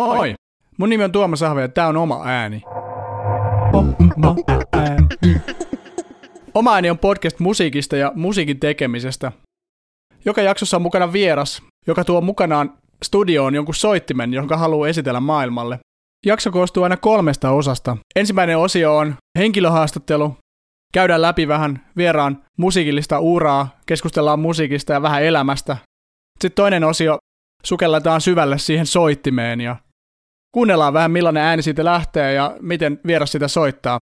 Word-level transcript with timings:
Moi! 0.00 0.34
Mun 0.78 0.88
nimi 0.88 1.04
on 1.04 1.12
Tuomas 1.12 1.42
Ahve 1.42 1.60
ja 1.60 1.68
tää 1.68 1.88
on 1.88 1.96
Oma 1.96 2.22
ääni. 2.24 2.62
Oma 6.54 6.74
ääni 6.74 6.90
on 6.90 6.98
podcast 6.98 7.40
musiikista 7.40 7.96
ja 7.96 8.12
musiikin 8.14 8.60
tekemisestä. 8.60 9.32
Joka 10.24 10.42
jaksossa 10.42 10.76
on 10.76 10.82
mukana 10.82 11.12
vieras, 11.12 11.62
joka 11.86 12.04
tuo 12.04 12.20
mukanaan 12.20 12.78
studioon 13.02 13.54
jonkun 13.54 13.74
soittimen, 13.74 14.34
jonka 14.34 14.56
haluaa 14.56 14.88
esitellä 14.88 15.20
maailmalle. 15.20 15.78
Jakso 16.26 16.50
koostuu 16.52 16.82
aina 16.82 16.96
kolmesta 16.96 17.50
osasta. 17.50 17.96
Ensimmäinen 18.16 18.58
osio 18.58 18.96
on 18.96 19.14
henkilöhaastattelu. 19.38 20.36
Käydään 20.92 21.22
läpi 21.22 21.48
vähän 21.48 21.86
vieraan 21.96 22.42
musiikillista 22.58 23.18
uraa, 23.18 23.68
keskustellaan 23.86 24.40
musiikista 24.40 24.92
ja 24.92 25.02
vähän 25.02 25.22
elämästä. 25.22 25.76
Sitten 26.40 26.54
toinen 26.54 26.84
osio 26.84 27.18
sukelletaan 27.62 28.20
syvälle 28.20 28.58
siihen 28.58 28.86
soittimeen 28.86 29.60
ja 29.60 29.76
kuunnellaan 30.54 30.94
vähän 30.94 31.10
millainen 31.10 31.42
ääni 31.42 31.62
siitä 31.62 31.84
lähtee 31.84 32.32
ja 32.32 32.56
miten 32.60 33.00
vieras 33.06 33.32
sitä 33.32 33.48
soittaa. 33.48 33.98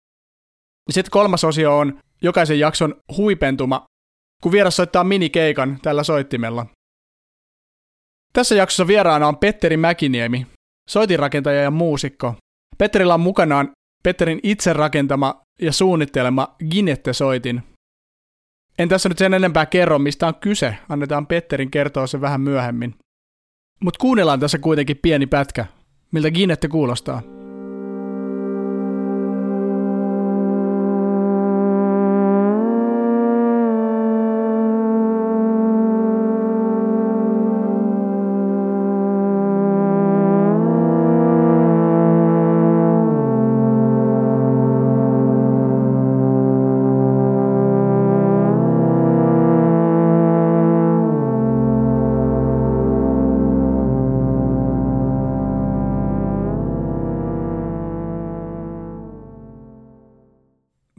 Sitten 0.89 1.11
kolmas 1.11 1.43
osio 1.43 1.77
on 1.77 1.99
jokaisen 2.21 2.59
jakson 2.59 2.95
huipentuma, 3.17 3.85
kun 4.43 4.51
vieras 4.51 4.75
soittaa 4.75 5.03
minikeikan 5.03 5.79
tällä 5.81 6.03
soittimella. 6.03 6.65
Tässä 8.33 8.55
jaksossa 8.55 8.87
vieraana 8.87 9.27
on 9.27 9.37
Petteri 9.37 9.77
Mäkiniemi, 9.77 10.47
soitinrakentaja 10.89 11.61
ja 11.61 11.71
muusikko. 11.71 12.35
Petterillä 12.77 13.13
on 13.13 13.19
mukanaan 13.19 13.71
Petterin 14.03 14.39
itse 14.43 14.73
rakentama 14.73 15.41
ja 15.61 15.73
suunnittelema 15.73 16.55
Ginette-soitin. 16.71 17.63
En 18.79 18.89
tässä 18.89 19.09
nyt 19.09 19.17
sen 19.17 19.33
enempää 19.33 19.65
kerro, 19.65 19.99
mistä 19.99 20.27
on 20.27 20.35
kyse. 20.35 20.75
Annetaan 20.89 21.27
Petterin 21.27 21.71
kertoa 21.71 22.07
se 22.07 22.21
vähän 22.21 22.41
myöhemmin. 22.41 22.95
Mutta 23.83 23.97
kuunnellaan 24.01 24.39
tässä 24.39 24.57
kuitenkin 24.57 24.99
pieni 25.01 25.27
pätkä, 25.27 25.65
miltä 26.11 26.31
Ginette 26.31 26.67
kuulostaa. 26.67 27.21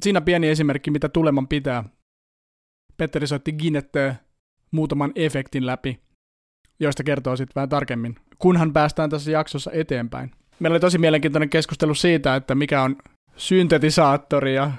Siinä 0.03 0.20
pieni 0.20 0.48
esimerkki, 0.48 0.91
mitä 0.91 1.09
tuleman 1.09 1.48
pitää. 1.48 1.84
Petteri 2.97 3.27
soitti 3.27 3.53
Ginetteen 3.53 4.15
muutaman 4.70 5.12
efektin 5.15 5.67
läpi, 5.67 6.01
joista 6.81 7.05
kertoo 7.05 7.37
sitten 7.37 7.55
vähän 7.55 7.69
tarkemmin, 7.69 8.17
kunhan 8.39 8.73
päästään 8.73 9.11
tässä 9.11 9.31
jaksossa 9.31 9.70
eteenpäin. 9.75 10.31
Meillä 10.59 10.75
oli 10.75 10.81
tosi 10.81 10.98
mielenkiintoinen 10.98 11.51
keskustelu 11.51 11.95
siitä, 11.95 12.37
että 12.37 12.55
mikä 12.55 12.83
on 12.83 12.97
syntetisaattori 13.37 14.55
ja 14.55 14.73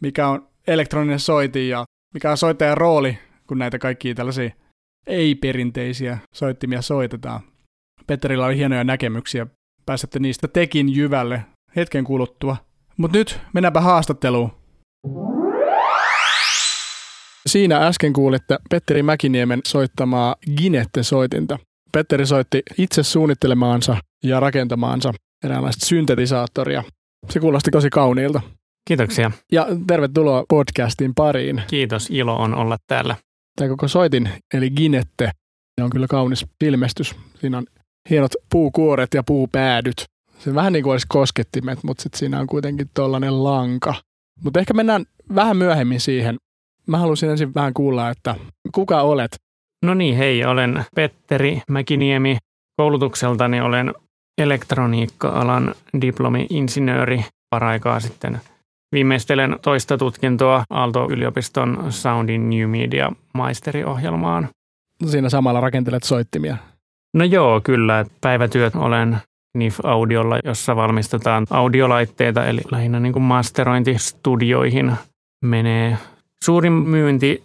mikä 0.00 0.28
on 0.28 0.48
elektroninen 0.66 1.20
soitin 1.20 1.68
ja 1.68 1.84
mikä 2.14 2.30
on 2.30 2.36
soittajan 2.36 2.76
rooli, 2.76 3.18
kun 3.46 3.58
näitä 3.58 3.78
kaikkia 3.78 4.14
tällaisia 4.14 4.50
ei-perinteisiä 5.06 6.18
soittimia 6.34 6.82
soitetaan. 6.82 7.40
Petterillä 8.06 8.46
oli 8.46 8.56
hienoja 8.56 8.84
näkemyksiä, 8.84 9.46
pääsette 9.86 10.18
niistä 10.18 10.48
tekin 10.48 10.96
jyvälle 10.96 11.44
hetken 11.76 12.04
kuluttua. 12.04 12.56
Mutta 12.96 13.18
nyt 13.18 13.40
mennäänpä 13.52 13.80
haastatteluun. 13.80 14.67
Siinä 17.46 17.86
äsken 17.86 18.12
kuulitte 18.12 18.58
Petteri 18.70 19.02
Mäkiniemen 19.02 19.60
soittamaa 19.66 20.36
Ginette-soitinta. 20.56 21.58
Petteri 21.92 22.26
soitti 22.26 22.62
itse 22.78 23.02
suunnittelemaansa 23.02 23.96
ja 24.24 24.40
rakentamaansa 24.40 25.12
eräänlaista 25.44 25.86
syntetisaattoria. 25.86 26.84
Se 27.30 27.40
kuulosti 27.40 27.70
tosi 27.70 27.90
kauniilta. 27.90 28.40
Kiitoksia. 28.88 29.30
Ja 29.52 29.66
tervetuloa 29.86 30.44
podcastin 30.48 31.14
pariin. 31.14 31.62
Kiitos, 31.66 32.10
ilo 32.10 32.36
on 32.36 32.54
olla 32.54 32.76
täällä. 32.86 33.16
Tämä 33.56 33.68
koko 33.68 33.88
soitin, 33.88 34.30
eli 34.54 34.70
Ginette, 34.70 35.30
on 35.80 35.90
kyllä 35.90 36.06
kaunis 36.06 36.46
ilmestys. 36.64 37.14
Siinä 37.40 37.58
on 37.58 37.66
hienot 38.10 38.32
puukuoret 38.50 39.14
ja 39.14 39.22
puupäädyt. 39.22 40.04
Se 40.38 40.54
vähän 40.54 40.72
niin 40.72 40.82
kuin 40.82 40.92
olisi 40.92 41.06
koskettimet, 41.08 41.78
mutta 41.82 42.02
sitten 42.02 42.18
siinä 42.18 42.40
on 42.40 42.46
kuitenkin 42.46 42.90
tuollainen 42.94 43.44
lanka. 43.44 43.94
Mutta 44.44 44.60
ehkä 44.60 44.74
mennään 44.74 45.04
vähän 45.34 45.56
myöhemmin 45.56 46.00
siihen. 46.00 46.36
Mä 46.86 46.98
haluaisin 46.98 47.30
ensin 47.30 47.54
vähän 47.54 47.74
kuulla, 47.74 48.10
että 48.10 48.34
kuka 48.74 49.02
olet? 49.02 49.36
No 49.84 49.94
niin, 49.94 50.16
hei, 50.16 50.44
olen 50.44 50.84
Petteri 50.94 51.62
Mäkiniemi. 51.70 52.38
Koulutukseltani 52.76 53.60
olen 53.60 53.94
elektroniikka-alan 54.38 55.74
diplomi-insinööri. 56.00 57.24
Paraikaa 57.50 58.00
sitten 58.00 58.40
viimeistelen 58.92 59.56
toista 59.62 59.98
tutkintoa 59.98 60.64
Aalto-yliopiston 60.70 61.86
Soundin 61.90 62.50
New 62.50 62.70
Media 62.70 63.12
maisteriohjelmaan. 63.34 64.48
Siinä 65.06 65.28
samalla 65.28 65.60
rakentelet 65.60 66.02
soittimia. 66.02 66.56
No 67.14 67.24
joo, 67.24 67.60
kyllä. 67.60 68.04
Päivätyöt 68.20 68.74
olen 68.74 69.18
NIF-audiolla, 69.54 70.38
jossa 70.44 70.76
valmistetaan 70.76 71.46
audiolaitteita, 71.50 72.46
eli 72.46 72.60
lähinnä 72.70 73.00
niin 73.00 73.12
kuin 73.12 73.22
masterointistudioihin 73.22 74.92
menee. 75.44 75.98
Suurin 76.44 76.72
myynti 76.72 77.42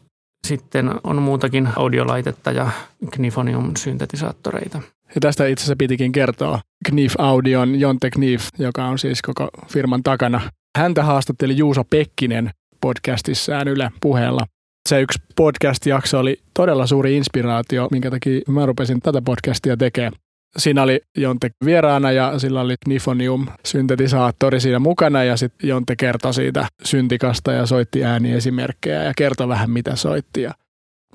sitten 0.47 0.91
on 1.03 1.21
muutakin 1.21 1.69
audiolaitetta 1.75 2.51
ja 2.51 2.69
Knifonium-syntetisaattoreita. 3.11 4.81
Ja 5.15 5.21
tästä 5.21 5.47
itse 5.47 5.61
asiassa 5.61 5.75
pitikin 5.77 6.11
kertoa 6.11 6.59
Knif 6.85 7.13
Audion 7.17 7.79
Jonte 7.79 8.09
Knif, 8.09 8.47
joka 8.59 8.85
on 8.85 8.99
siis 8.99 9.21
koko 9.21 9.49
firman 9.67 10.03
takana. 10.03 10.41
Häntä 10.77 11.03
haastatteli 11.03 11.57
Juuso 11.57 11.83
Pekkinen 11.83 12.49
podcastissään 12.81 13.67
Yle 13.67 13.91
puheella. 14.01 14.45
Se 14.89 15.01
yksi 15.01 15.19
podcast-jakso 15.35 16.19
oli 16.19 16.37
todella 16.53 16.87
suuri 16.87 17.17
inspiraatio, 17.17 17.87
minkä 17.91 18.11
takia 18.11 18.41
mä 18.47 18.65
rupesin 18.65 18.99
tätä 18.99 19.21
podcastia 19.21 19.77
tekemään. 19.77 20.13
Siinä 20.57 20.83
oli 20.83 21.01
Jonte 21.17 21.49
vieraana 21.65 22.11
ja 22.11 22.39
sillä 22.39 22.61
oli 22.61 22.75
Nifonium 22.87 23.47
syntetisaattori 23.65 24.59
siinä 24.59 24.79
mukana 24.79 25.23
ja 25.23 25.37
sitten 25.37 25.67
Jonte 25.67 25.95
kertoi 25.95 26.33
siitä 26.33 26.67
syntikasta 26.83 27.51
ja 27.51 27.65
soitti 27.65 28.03
ääniesimerkkejä 28.03 29.03
ja 29.03 29.13
kertoi 29.17 29.47
vähän 29.47 29.69
mitä 29.69 29.95
soitti. 29.95 30.41
Ja 30.41 30.53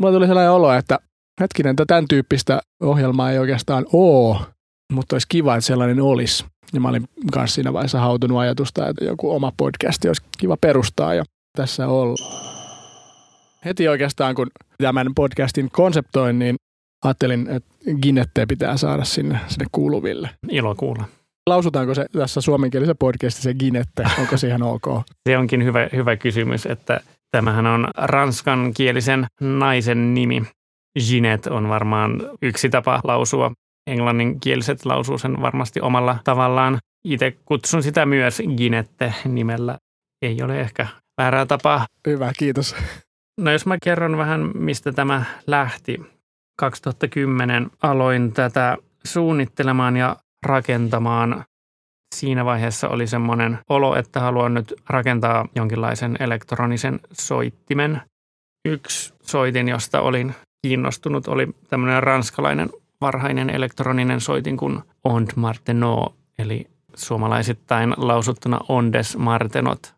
mulla 0.00 0.12
tuli 0.12 0.26
sellainen 0.26 0.52
olo, 0.52 0.72
että 0.72 0.98
hetkinen, 1.40 1.76
tämän 1.76 2.08
tyyppistä 2.08 2.60
ohjelmaa 2.82 3.30
ei 3.30 3.38
oikeastaan 3.38 3.86
ole, 3.92 4.38
mutta 4.92 5.14
olisi 5.14 5.26
kiva, 5.28 5.56
että 5.56 5.66
sellainen 5.66 6.00
olisi. 6.00 6.44
Ja 6.72 6.80
mä 6.80 6.88
olin 6.88 7.04
kanssa 7.32 7.54
siinä 7.54 7.72
vaiheessa 7.72 8.00
hautunut 8.00 8.38
ajatusta, 8.38 8.88
että 8.88 9.04
joku 9.04 9.30
oma 9.30 9.52
podcasti 9.56 10.08
olisi 10.08 10.22
kiva 10.38 10.56
perustaa 10.60 11.14
ja 11.14 11.24
tässä 11.56 11.88
ollaan. 11.88 12.58
Heti 13.64 13.88
oikeastaan, 13.88 14.34
kun 14.34 14.50
tämän 14.82 15.14
podcastin 15.14 15.70
konseptoin, 15.70 16.38
niin 16.38 16.56
ajattelin, 17.04 17.48
että 17.50 17.70
Ginette 18.02 18.46
pitää 18.46 18.76
saada 18.76 19.04
sinne, 19.04 19.40
sinne 19.46 19.66
kuuluville. 19.72 20.30
Ilo 20.48 20.74
kuulla. 20.74 21.04
Lausutaanko 21.48 21.94
se 21.94 22.06
tässä 22.12 22.40
suomenkielisessä 22.40 22.94
podcastissa 22.94 23.42
se 23.42 23.54
Ginette? 23.54 24.04
Onko 24.18 24.36
se 24.36 24.48
ihan 24.48 24.62
ok? 24.62 24.86
Se 25.28 25.38
onkin 25.38 25.64
hyvä, 25.64 25.88
hyvä 25.92 26.16
kysymys, 26.16 26.66
että 26.66 27.00
tämähän 27.30 27.66
on 27.66 27.88
ranskankielisen 27.96 29.26
naisen 29.40 30.14
nimi. 30.14 30.42
Ginet 31.08 31.46
on 31.46 31.68
varmaan 31.68 32.22
yksi 32.42 32.68
tapa 32.68 33.00
lausua. 33.04 33.52
Englanninkieliset 33.86 34.84
lausuu 34.84 35.18
sen 35.18 35.42
varmasti 35.42 35.80
omalla 35.80 36.18
tavallaan. 36.24 36.78
Itse 37.04 37.36
kutsun 37.44 37.82
sitä 37.82 38.06
myös 38.06 38.42
Ginette 38.56 39.14
nimellä. 39.24 39.78
Ei 40.22 40.42
ole 40.42 40.60
ehkä 40.60 40.86
väärää 41.18 41.46
tapaa. 41.46 41.86
Hyvä, 42.06 42.32
kiitos. 42.38 42.76
No 43.40 43.50
jos 43.50 43.66
mä 43.66 43.76
kerron 43.82 44.16
vähän, 44.16 44.50
mistä 44.54 44.92
tämä 44.92 45.24
lähti. 45.46 46.00
2010 46.58 47.70
aloin 47.82 48.32
tätä 48.32 48.76
suunnittelemaan 49.04 49.96
ja 49.96 50.16
rakentamaan. 50.46 51.44
Siinä 52.14 52.44
vaiheessa 52.44 52.88
oli 52.88 53.06
semmoinen 53.06 53.58
olo, 53.68 53.96
että 53.96 54.20
haluan 54.20 54.54
nyt 54.54 54.74
rakentaa 54.88 55.48
jonkinlaisen 55.54 56.16
elektronisen 56.20 57.00
soittimen. 57.12 58.02
Yksi 58.64 59.14
soitin, 59.22 59.68
josta 59.68 60.00
olin 60.00 60.34
kiinnostunut, 60.62 61.28
oli 61.28 61.48
tämmöinen 61.68 62.02
ranskalainen 62.02 62.70
varhainen 63.00 63.50
elektroninen 63.50 64.20
soitin 64.20 64.56
kuin 64.56 64.78
Ond 65.04 65.30
Martenot, 65.36 66.14
eli 66.38 66.66
suomalaisittain 66.94 67.94
lausuttuna 67.96 68.60
Ondes 68.68 69.16
Martenot. 69.16 69.94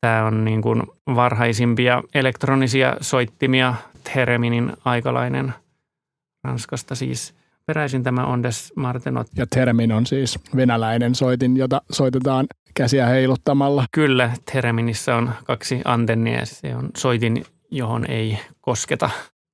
Tämä 0.00 0.24
on 0.24 0.44
niin 0.44 0.62
kuin 0.62 0.82
varhaisimpia 1.14 2.02
elektronisia 2.14 2.96
soittimia, 3.00 3.74
Thereminin 4.04 4.72
aikalainen– 4.84 5.54
Ranskasta 6.44 6.94
siis. 6.94 7.34
peräisin 7.66 8.02
tämä 8.02 8.26
Ondes 8.26 8.72
Martenot. 8.76 9.26
Ja 9.36 9.46
Termin 9.46 9.92
on 9.92 10.06
siis 10.06 10.38
venäläinen 10.56 11.14
soitin, 11.14 11.56
jota 11.56 11.82
soitetaan 11.92 12.46
käsiä 12.74 13.06
heiluttamalla. 13.06 13.84
Kyllä, 13.92 14.30
Tereminissä 14.52 15.16
on 15.16 15.30
kaksi 15.44 15.80
antennia. 15.84 16.46
Se 16.46 16.76
on 16.76 16.90
soitin, 16.96 17.44
johon 17.70 18.10
ei 18.10 18.38
kosketa, 18.60 19.10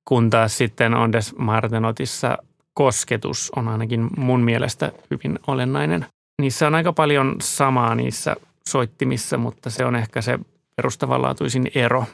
kun 0.07 0.29
taas 0.29 0.57
sitten 0.57 0.93
Ondes 0.93 1.35
Martenotissa 1.37 2.37
kosketus 2.73 3.51
on 3.55 3.67
ainakin 3.67 4.07
mun 4.17 4.41
mielestä 4.41 4.91
hyvin 5.11 5.39
olennainen. 5.47 6.05
Niissä 6.41 6.67
on 6.67 6.75
aika 6.75 6.93
paljon 6.93 7.35
samaa 7.41 7.95
niissä 7.95 8.35
soittimissa, 8.69 9.37
mutta 9.37 9.69
se 9.69 9.85
on 9.85 9.95
ehkä 9.95 10.21
se 10.21 10.39
perustavanlaatuisin 10.75 11.71
ero, 11.75 12.05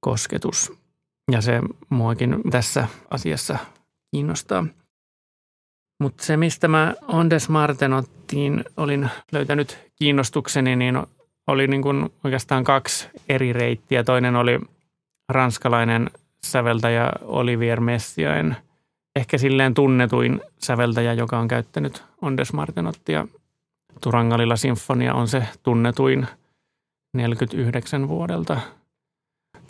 kosketus. 0.00 0.72
Ja 1.32 1.40
se 1.40 1.60
muakin 1.90 2.36
tässä 2.50 2.88
asiassa 3.10 3.58
kiinnostaa. 4.16 4.66
Mutta 6.00 6.24
se, 6.24 6.36
mistä 6.36 6.68
mä 6.68 6.94
Ondes 7.08 7.48
Martenottiin 7.48 8.64
olin 8.76 9.10
löytänyt 9.32 9.78
kiinnostukseni, 9.96 10.76
niin 10.76 11.02
oli 11.46 11.66
niin 11.66 11.82
kuin 11.82 12.10
oikeastaan 12.24 12.64
kaksi 12.64 13.08
eri 13.28 13.52
reittiä. 13.52 14.04
Toinen 14.04 14.36
oli 14.36 14.60
ranskalainen 15.28 16.10
säveltäjä 16.46 17.10
Olivier 17.22 17.80
Messiaen, 17.80 18.56
ehkä 19.16 19.38
silleen 19.38 19.74
tunnetuin 19.74 20.40
säveltäjä, 20.58 21.12
joka 21.12 21.38
on 21.38 21.48
käyttänyt 21.48 22.04
Ondes 22.22 22.52
Martenottia. 22.52 23.28
Turangalilla 24.00 24.56
Sinfonia 24.56 25.14
on 25.14 25.28
se 25.28 25.42
tunnetuin 25.62 26.26
49 27.14 28.08
vuodelta. 28.08 28.60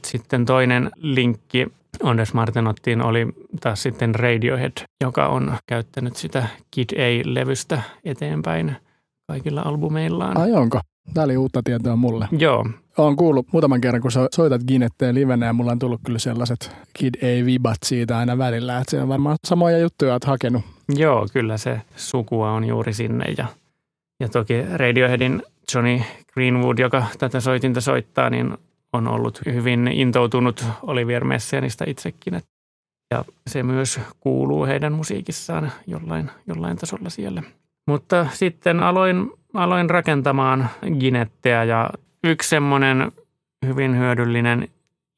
Sitten 0.06 0.44
toinen 0.46 0.90
linkki 0.96 1.66
Ondes 2.02 2.34
Martenottiin 2.34 3.02
oli 3.02 3.26
taas 3.60 3.82
sitten 3.82 4.14
Radiohead, 4.14 4.72
joka 5.00 5.26
on 5.26 5.56
käyttänyt 5.66 6.16
sitä 6.16 6.46
Kid 6.70 6.90
A-levystä 6.96 7.82
eteenpäin 8.04 8.76
kaikilla 9.26 9.62
albumeillaan. 9.62 10.38
Ai 10.38 10.52
onko? 10.52 10.80
Tämä 11.14 11.24
oli 11.24 11.36
uutta 11.36 11.60
tietoa 11.64 11.96
mulle. 11.96 12.28
Joo. 12.38 12.66
Olen 12.98 13.16
kuullut 13.16 13.46
muutaman 13.52 13.80
kerran, 13.80 14.02
kun 14.02 14.12
sä 14.12 14.28
soitat 14.34 14.62
Ginetteen 14.68 15.14
livenä 15.14 15.46
ja 15.46 15.52
mulla 15.52 15.72
on 15.72 15.78
tullut 15.78 16.00
kyllä 16.04 16.18
sellaiset 16.18 16.76
Kid 16.92 17.14
A-vibat 17.22 17.78
siitä 17.84 18.18
aina 18.18 18.38
välillä, 18.38 18.78
että 18.78 18.90
se 18.90 19.02
on 19.02 19.08
varmaan 19.08 19.36
samoja 19.46 19.78
juttuja 19.78 20.12
oot 20.12 20.24
hakenut. 20.24 20.62
Joo, 20.88 21.26
kyllä 21.32 21.56
se 21.56 21.80
sukua 21.96 22.52
on 22.52 22.64
juuri 22.64 22.92
sinne 22.92 23.24
ja, 23.38 23.46
ja 24.20 24.28
toki 24.28 24.54
Radioheadin 24.72 25.42
Johnny 25.74 26.00
Greenwood, 26.34 26.78
joka 26.78 27.04
tätä 27.18 27.40
soitinta 27.40 27.80
soittaa, 27.80 28.30
niin 28.30 28.58
on 28.96 29.08
ollut 29.08 29.40
hyvin 29.44 29.88
intoutunut 29.88 30.64
Olivier 30.82 31.24
Messianista 31.24 31.84
itsekin. 31.86 32.42
Ja 33.10 33.24
se 33.46 33.62
myös 33.62 34.00
kuuluu 34.20 34.66
heidän 34.66 34.92
musiikissaan 34.92 35.72
jollain, 35.86 36.30
jollain 36.46 36.76
tasolla 36.76 37.10
siellä. 37.10 37.42
Mutta 37.86 38.26
sitten 38.32 38.80
aloin, 38.80 39.32
aloin 39.54 39.90
rakentamaan 39.90 40.70
Ginetteä 41.00 41.64
ja 41.64 41.90
yksi 42.24 42.48
semmoinen 42.48 43.12
hyvin 43.66 43.98
hyödyllinen 43.98 44.68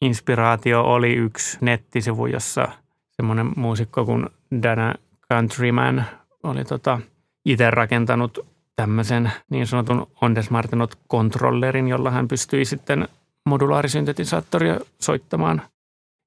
inspiraatio 0.03 0.83
oli 0.83 1.13
yksi 1.13 1.59
nettisivu, 1.61 2.27
jossa 2.27 2.69
semmoinen 3.11 3.53
muusikko 3.57 4.05
kuin 4.05 4.27
Dana 4.63 4.95
Countryman 5.33 6.05
oli 6.43 6.65
tota 6.65 7.01
itse 7.45 7.71
rakentanut 7.71 8.47
tämmöisen 8.77 9.33
niin 9.51 9.67
sanotun 9.67 10.07
Ondes 10.21 10.51
Martenot-kontrollerin, 10.51 11.89
jolla 11.89 12.11
hän 12.11 12.29
pystyi 12.29 12.65
sitten 12.65 13.09
modulaarisyntetisaattoria 13.49 14.81
soittamaan. 15.01 15.63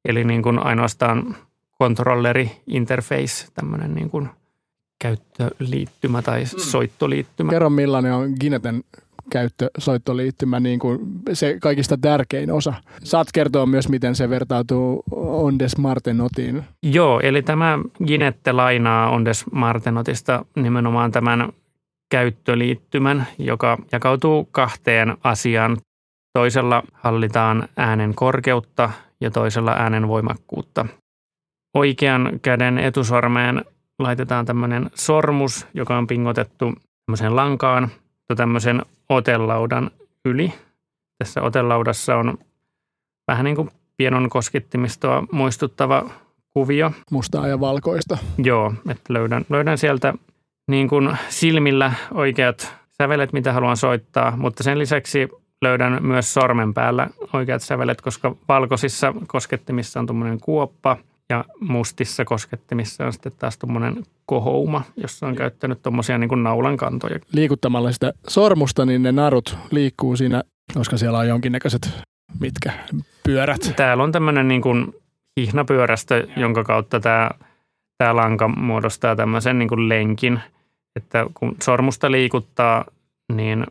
Eli 0.06 0.24
niin 0.24 0.44
kuin 0.44 0.60
ainoastaan 0.60 1.36
kontrolleri 1.80 2.52
interface, 2.68 3.48
tämmöinen 3.54 3.96
niin 3.96 4.10
kuin 4.10 4.30
käyttöliittymä 5.02 6.22
tai 6.22 6.44
mm. 6.44 6.60
soittoliittymä. 6.60 7.50
Kerro 7.52 7.70
millainen 7.70 8.14
on 8.14 8.34
Gineten 8.40 8.84
käyttösoittoliittymä 9.30 10.60
niin 10.60 10.80
kuin 10.80 11.00
se 11.34 11.58
kaikista 11.62 11.98
tärkein 11.98 12.52
osa. 12.52 12.74
Saat 13.04 13.28
kertoa 13.34 13.66
myös, 13.66 13.90
miten 13.90 14.16
se 14.16 14.30
vertautuu 14.30 15.04
Ondes 15.12 15.78
Martenotiin. 15.78 16.64
Joo, 16.84 17.20
eli 17.20 17.42
tämä 17.42 17.80
Ginette 18.06 18.52
lainaa 18.52 19.10
Ondes 19.10 19.46
Martenotista 19.52 20.46
nimenomaan 20.56 21.12
tämän 21.12 21.50
käyttöliittymän, 22.12 23.28
joka 23.38 23.78
jakautuu 23.92 24.50
kahteen 24.52 25.18
asiaan. 25.24 25.78
Toisella 26.34 26.84
hallitaan 26.94 27.68
äänen 27.78 28.16
korkeutta 28.16 28.92
ja 29.22 29.32
toisella 29.32 29.72
äänen 29.72 30.08
voimakkuutta. 30.08 30.86
Oikean 31.74 32.40
käden 32.42 32.78
etusormeen 32.78 33.66
laitetaan 34.00 34.46
tämmöinen 34.46 34.90
sormus, 34.96 35.68
joka 35.74 35.98
on 35.98 36.08
pingotettu 36.08 36.74
tämmöiseen 37.06 37.36
lankaan 37.36 37.90
tämmöisen 38.36 38.82
otelaudan 39.10 39.92
yli. 40.26 40.54
Tässä 41.18 41.42
otelaudassa 41.42 42.16
on 42.16 42.38
vähän 43.28 43.44
niin 43.44 43.56
kuin 43.56 43.70
pienon 43.98 44.30
koskettimistoa 44.30 45.24
muistuttava 45.32 46.10
kuvio. 46.54 46.92
Mustaa 47.12 47.48
ja 47.48 47.60
valkoista. 47.60 48.18
Joo, 48.38 48.74
että 48.90 49.14
löydän, 49.14 49.46
löydän 49.50 49.78
sieltä 49.78 50.14
niin 50.68 50.90
kuin 50.90 51.18
silmillä 51.30 51.94
oikeat 52.14 52.76
sävelet, 53.02 53.34
mitä 53.34 53.54
haluan 53.54 53.78
soittaa, 53.78 54.38
mutta 54.38 54.64
sen 54.64 54.80
lisäksi 54.80 55.30
löydän 55.62 56.06
myös 56.06 56.34
sormen 56.34 56.74
päällä 56.74 57.08
oikeat 57.34 57.62
sävelet, 57.62 58.02
koska 58.02 58.36
valkoisissa 58.48 59.14
koskettimissa 59.28 60.00
on 60.00 60.06
tuommoinen 60.06 60.40
kuoppa 60.40 60.98
ja 61.30 61.46
mustissa 61.60 62.26
koskettimissa 62.26 63.06
on 63.06 63.14
sitten 63.14 63.32
taas 63.40 63.58
tuommoinen 63.58 64.04
kohouma, 64.26 64.84
jossa 64.98 65.28
on 65.28 65.36
käyttänyt 65.36 65.82
tuommoisia 65.82 66.18
niin 66.18 66.44
naulan 66.44 66.78
kantoja. 66.78 67.20
Liikuttamalla 67.34 67.92
sitä 67.92 68.14
sormusta, 68.28 68.86
niin 68.86 69.04
ne 69.04 69.12
narut 69.12 69.58
liikkuu 69.72 70.16
siinä, 70.16 70.44
koska 70.74 70.98
siellä 70.98 71.20
on 71.20 71.28
jonkinnäköiset 71.28 71.90
mitkä 72.40 72.74
pyörät. 73.24 73.74
Täällä 73.76 74.04
on 74.04 74.12
tämmöinen 74.12 74.48
niin 74.48 74.62
kuin 74.62 74.96
hihnapyörästö, 75.40 76.28
jonka 76.38 76.64
kautta 76.64 77.00
tämä, 77.00 77.30
tämä 77.98 78.16
lanka 78.16 78.48
muodostaa 78.48 79.16
tämmöisen 79.16 79.60
niin 79.60 79.70
kuin 79.70 79.90
lenkin, 79.90 80.40
että 80.96 81.26
kun 81.34 81.56
sormusta 81.64 82.12
liikuttaa, 82.12 82.86
niin 83.34 83.66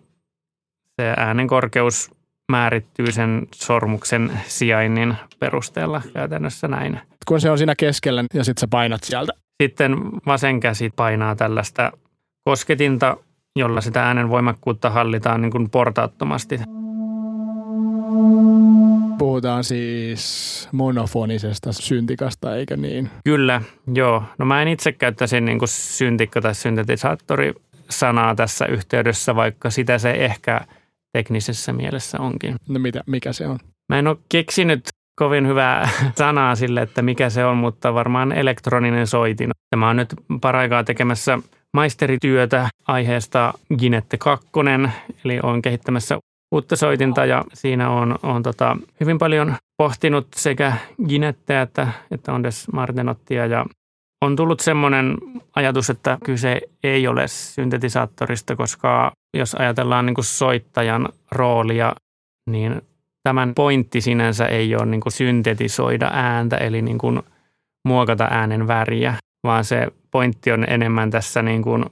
se 1.00 1.14
äänen 1.16 1.46
korkeus 1.46 2.10
määrittyy 2.52 3.12
sen 3.12 3.46
sormuksen 3.54 4.32
sijainnin 4.46 5.14
perusteella 5.38 6.02
käytännössä 6.12 6.68
näin. 6.68 7.00
Kun 7.28 7.40
se 7.40 7.50
on 7.50 7.58
siinä 7.58 7.74
keskellä 7.74 8.24
ja 8.34 8.44
sitten 8.44 8.60
sä 8.60 8.68
painat 8.70 9.04
sieltä. 9.04 9.32
Sitten 9.62 9.96
vasen 10.26 10.60
käsi 10.60 10.90
painaa 10.96 11.36
tällaista 11.36 11.92
kosketinta, 12.44 13.16
jolla 13.56 13.80
sitä 13.80 14.02
äänen 14.06 14.28
voimakkuutta 14.28 14.90
hallitaan 14.90 15.42
niin 15.42 15.52
kuin 15.52 15.70
portaattomasti. 15.70 16.60
Puhutaan 19.18 19.64
siis 19.64 20.68
monofonisesta 20.72 21.72
syntikasta, 21.72 22.56
eikö 22.56 22.76
niin? 22.76 23.10
Kyllä, 23.24 23.62
joo. 23.94 24.22
No 24.38 24.44
mä 24.46 24.62
en 24.62 24.68
itse 24.68 24.92
käyttäisi 24.92 25.40
niin 25.40 25.58
kuin 25.58 25.68
syntikka 25.68 26.40
tai 26.40 26.54
syntetisaattori 26.54 27.54
sanaa 27.90 28.34
tässä 28.34 28.66
yhteydessä, 28.66 29.36
vaikka 29.36 29.70
sitä 29.70 29.98
se 29.98 30.10
ehkä– 30.10 30.60
teknisessä 31.12 31.72
mielessä 31.72 32.18
onkin. 32.20 32.54
No 32.68 32.78
mitä, 32.78 33.00
mikä 33.06 33.32
se 33.32 33.46
on? 33.46 33.58
Mä 33.88 33.98
en 33.98 34.06
ole 34.06 34.16
keksinyt 34.28 34.88
kovin 35.18 35.46
hyvää 35.46 35.88
sanaa 36.18 36.54
sille, 36.54 36.82
että 36.82 37.02
mikä 37.02 37.30
se 37.30 37.44
on, 37.44 37.56
mutta 37.56 37.94
varmaan 37.94 38.32
elektroninen 38.32 39.06
soitin. 39.06 39.50
Mä 39.76 39.86
oon 39.86 39.96
nyt 39.96 40.14
paraikaa 40.40 40.84
tekemässä 40.84 41.38
maisterityötä 41.74 42.68
aiheesta 42.86 43.52
Ginette 43.78 44.18
2, 44.18 44.48
eli 45.24 45.40
olen 45.42 45.62
kehittämässä 45.62 46.18
uutta 46.54 46.76
soitinta 46.76 47.24
ja 47.24 47.44
siinä 47.54 47.90
on, 47.90 48.18
on 48.22 48.42
tota, 48.42 48.76
hyvin 49.00 49.18
paljon 49.18 49.56
pohtinut 49.76 50.28
sekä 50.36 50.72
Ginetteä 51.08 51.62
että, 51.62 51.88
että 52.10 52.32
Ondes 52.32 52.68
Martenottia 52.72 53.46
ja 53.46 53.66
on 54.20 54.36
tullut 54.36 54.60
semmoinen 54.60 55.16
ajatus, 55.56 55.90
että 55.90 56.18
kyse 56.24 56.60
ei 56.84 57.08
ole 57.08 57.28
syntetisaattorista, 57.28 58.56
koska 58.56 59.12
jos 59.36 59.54
ajatellaan 59.54 60.06
niin 60.06 60.14
kuin 60.14 60.24
soittajan 60.24 61.08
roolia, 61.32 61.92
niin 62.50 62.82
tämän 63.22 63.54
pointti 63.54 64.00
sinänsä 64.00 64.46
ei 64.46 64.76
ole 64.76 64.86
niin 64.86 65.00
kuin 65.00 65.12
syntetisoida 65.12 66.10
ääntä, 66.12 66.56
eli 66.56 66.82
niin 66.82 66.98
kuin 66.98 67.22
muokata 67.88 68.28
äänen 68.30 68.66
väriä, 68.66 69.14
vaan 69.44 69.64
se 69.64 69.88
pointti 70.10 70.52
on 70.52 70.64
enemmän 70.68 71.10
tässä 71.10 71.42
niin 71.42 71.62
kuin 71.62 71.84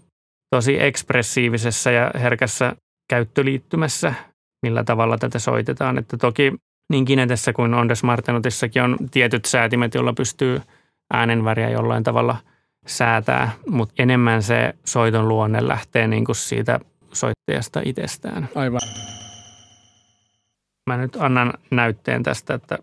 tosi 0.50 0.82
ekspressiivisessä 0.82 1.90
ja 1.90 2.10
herkässä 2.14 2.76
käyttöliittymässä, 3.10 4.14
millä 4.62 4.84
tavalla 4.84 5.18
tätä 5.18 5.38
soitetaan. 5.38 5.98
Että 5.98 6.16
toki 6.16 6.52
niin 6.92 7.04
Kinetessä 7.04 7.52
kuin 7.52 7.74
Ondes 7.74 8.02
Martenotissakin 8.02 8.82
on 8.82 8.96
tietyt 9.10 9.44
säätimet, 9.44 9.94
joilla 9.94 10.12
pystyy– 10.12 10.60
äänenväriä 11.12 11.70
jollain 11.70 12.04
tavalla 12.04 12.36
säätää, 12.86 13.50
mutta 13.70 13.94
enemmän 13.98 14.42
se 14.42 14.74
soiton 14.84 15.28
luonne 15.28 15.68
lähtee 15.68 16.06
niin 16.06 16.24
kuin 16.24 16.36
siitä 16.36 16.80
soittajasta 17.12 17.80
itsestään. 17.84 18.48
Aivan. 18.54 18.80
Mä 20.86 20.96
nyt 20.96 21.16
annan 21.20 21.52
näytteen 21.70 22.22
tästä, 22.22 22.54
että 22.54 22.78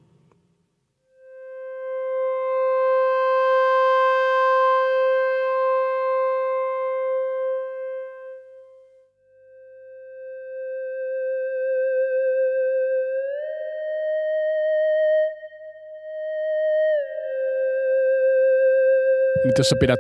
nyt 19.56 19.60
jos 19.60 19.70
sä 19.70 19.76
pidät 19.80 20.00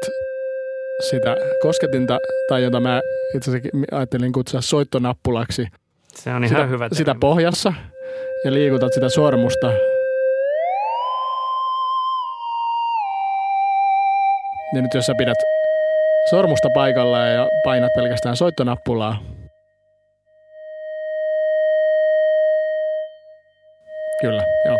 sitä 1.10 1.36
kosketinta, 1.62 2.20
tai 2.50 2.64
jota 2.64 2.80
mä 2.80 3.02
itse 3.36 3.52
asiassa 3.52 3.70
ajattelin 3.92 4.32
kutsua 4.32 4.62
soittonappulaksi, 4.62 5.68
Se 6.16 6.34
on 6.34 6.44
ihan 6.44 6.50
sitä, 6.58 6.66
hyvä 6.66 6.90
sitä 6.92 7.06
termi. 7.06 7.20
pohjassa 7.20 7.74
ja 8.46 8.54
liikutat 8.54 8.94
sitä 8.94 9.10
sormusta. 9.10 9.68
Niin 14.74 14.84
nyt 14.84 14.94
jos 14.94 15.06
sä 15.06 15.14
pidät 15.18 15.38
sormusta 16.30 16.70
paikallaan 16.74 17.34
ja 17.34 17.48
painat 17.64 17.92
pelkästään 17.96 18.36
soittonappulaa, 18.36 19.18
Kyllä, 24.22 24.44
joo. 24.66 24.78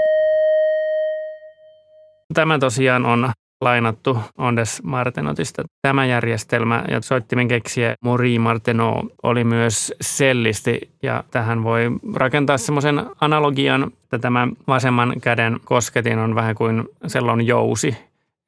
Tämä 2.34 2.60
tosiaan 2.60 3.06
on 3.06 3.32
lainattu 3.62 4.18
Ondes 4.38 4.84
Martenotista. 4.84 5.64
Tämä 5.82 6.06
järjestelmä 6.06 6.84
ja 6.88 7.02
soittimen 7.02 7.48
keksijä 7.48 7.96
Maurice 8.02 8.40
Martenot 8.40 9.06
oli 9.24 9.44
myös 9.44 9.94
sellisti 10.02 10.92
ja 11.04 11.24
tähän 11.32 11.64
voi 11.64 11.92
rakentaa 12.16 12.58
semmoisen 12.58 13.06
analogian, 13.22 13.92
että 14.04 14.20
tämä 14.20 14.48
vasemman 14.68 15.14
käden 15.22 15.60
kosketin 15.66 16.20
on 16.20 16.36
vähän 16.36 16.56
kuin 16.56 16.84
sellon 17.08 17.48
jousi, 17.48 17.98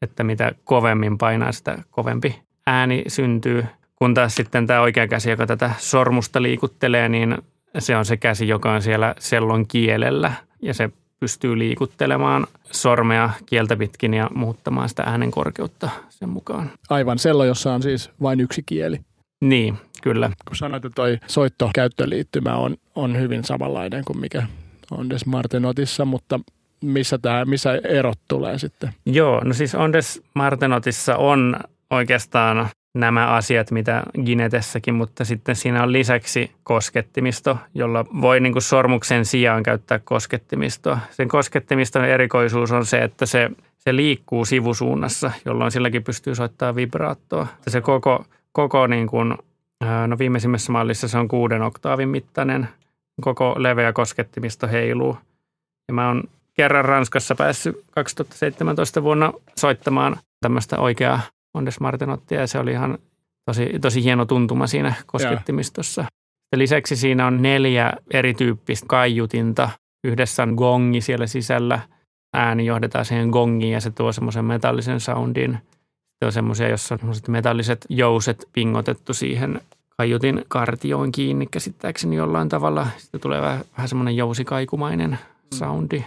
että 0.01 0.23
mitä 0.23 0.51
kovemmin 0.63 1.17
painaa, 1.17 1.51
sitä 1.51 1.77
kovempi 1.91 2.41
ääni 2.67 3.03
syntyy. 3.07 3.65
Kun 3.95 4.13
taas 4.13 4.35
sitten 4.35 4.67
tämä 4.67 4.81
oikea 4.81 5.07
käsi, 5.07 5.29
joka 5.29 5.47
tätä 5.47 5.71
sormusta 5.77 6.41
liikuttelee, 6.41 7.09
niin 7.09 7.37
se 7.79 7.97
on 7.97 8.05
se 8.05 8.17
käsi, 8.17 8.47
joka 8.47 8.71
on 8.71 8.81
siellä 8.81 9.15
sellon 9.19 9.67
kielellä 9.67 10.33
ja 10.61 10.73
se 10.73 10.89
pystyy 11.19 11.59
liikuttelemaan 11.59 12.47
sormea 12.71 13.29
kieltä 13.45 13.75
pitkin 13.75 14.13
ja 14.13 14.29
muuttamaan 14.35 14.89
sitä 14.89 15.03
äänen 15.03 15.31
korkeutta 15.31 15.89
sen 16.09 16.29
mukaan. 16.29 16.71
Aivan 16.89 17.19
sello, 17.19 17.45
jossa 17.45 17.73
on 17.73 17.81
siis 17.81 18.09
vain 18.21 18.39
yksi 18.39 18.63
kieli. 18.65 18.99
Niin, 19.41 19.77
kyllä. 20.03 20.31
Kun 20.47 20.55
sanoit, 20.55 20.85
että 20.85 20.95
toi 20.95 21.17
soittokäyttöliittymä 21.27 22.55
on, 22.55 22.77
on 22.95 23.19
hyvin 23.19 23.43
samanlainen 23.43 24.05
kuin 24.05 24.19
mikä 24.19 24.43
on 24.91 25.09
Des 25.09 25.25
Martenotissa, 25.25 26.05
mutta 26.05 26.39
missä, 26.81 27.17
tää, 27.17 27.45
missä 27.45 27.79
erot 27.83 28.19
tulee 28.27 28.59
sitten? 28.59 28.89
Joo, 29.05 29.41
no 29.43 29.53
siis 29.53 29.75
Ondes 29.75 30.21
Martenotissa 30.33 31.15
on 31.15 31.59
oikeastaan 31.89 32.69
nämä 32.99 33.27
asiat, 33.27 33.71
mitä 33.71 34.03
Ginetessäkin, 34.25 34.93
mutta 34.93 35.25
sitten 35.25 35.55
siinä 35.55 35.83
on 35.83 35.91
lisäksi 35.91 36.51
koskettimisto, 36.63 37.57
jolla 37.73 38.05
voi 38.21 38.39
niin 38.39 38.53
kuin 38.53 38.63
sormuksen 38.63 39.25
sijaan 39.25 39.63
käyttää 39.63 39.99
koskettimistoa. 39.99 40.99
Sen 41.11 41.27
koskettimiston 41.27 42.05
erikoisuus 42.05 42.71
on 42.71 42.85
se, 42.85 42.97
että 42.97 43.25
se, 43.25 43.51
se 43.77 43.95
liikkuu 43.95 44.45
sivusuunnassa, 44.45 45.31
jolloin 45.45 45.71
silläkin 45.71 46.03
pystyy 46.03 46.35
soittamaan 46.35 46.75
vibraattoa. 46.75 47.47
Se 47.67 47.81
koko, 47.81 48.25
koko 48.51 48.87
niin 48.87 49.07
kuin, 49.07 49.35
no 50.07 50.17
viimeisimmässä 50.17 50.71
mallissa 50.71 51.07
se 51.07 51.17
on 51.17 51.27
kuuden 51.27 51.61
oktaavin 51.61 52.09
mittainen, 52.09 52.67
koko 53.21 53.55
leveä 53.57 53.93
koskettimisto 53.93 54.67
heiluu. 54.67 55.17
Ja 55.87 55.93
mä 55.93 56.07
oon 56.07 56.23
kerran 56.53 56.85
Ranskassa 56.85 57.35
päässyt 57.35 57.83
2017 57.91 59.03
vuonna 59.03 59.33
soittamaan 59.55 60.17
tämmöistä 60.41 60.79
oikeaa 60.79 61.21
Ondes 61.57 61.79
Martenottia 61.79 62.39
ja 62.39 62.47
se 62.47 62.59
oli 62.59 62.71
ihan 62.71 62.97
tosi, 63.45 63.69
tosi 63.81 64.03
hieno 64.03 64.25
tuntuma 64.25 64.67
siinä 64.67 64.93
koskettimistossa. 65.05 66.05
Ja 66.51 66.57
lisäksi 66.57 66.95
siinä 66.95 67.27
on 67.27 67.41
neljä 67.41 67.93
erityyppistä 68.11 68.87
kaiutinta. 68.87 69.69
Yhdessä 70.03 70.43
on 70.43 70.53
gongi 70.53 71.01
siellä 71.01 71.27
sisällä. 71.27 71.79
Ääni 72.33 72.65
johdetaan 72.65 73.05
siihen 73.05 73.29
gongiin 73.29 73.71
ja 73.71 73.81
se 73.81 73.91
tuo 73.91 74.11
semmoisen 74.11 74.45
metallisen 74.45 74.99
soundin. 74.99 75.57
Se 76.19 76.25
on 76.25 76.31
semmoisia, 76.31 76.69
jossa 76.69 76.95
on 76.95 76.99
semmoiset 76.99 77.27
metalliset 77.27 77.85
jouset 77.89 78.49
pingotettu 78.53 79.13
siihen 79.13 79.61
kaiutin 79.97 80.45
kartioon 80.47 81.11
kiinni 81.11 81.45
käsittääkseni 81.45 82.15
jollain 82.15 82.49
tavalla. 82.49 82.87
Sitten 82.97 83.21
tulee 83.21 83.41
vähän, 83.41 83.63
vähän 83.77 83.89
semmoinen 83.89 84.15
jousikaikumainen 84.15 85.19
soundi. 85.53 86.03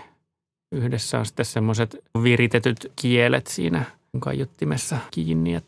Yhdessä 0.72 1.18
on 1.18 1.26
sitten 1.26 1.46
semmoiset 1.46 1.96
viritetyt 2.22 2.92
kielet 2.96 3.46
siinä 3.46 3.84
kaiuttimessa 4.20 4.96
kiinni. 5.10 5.60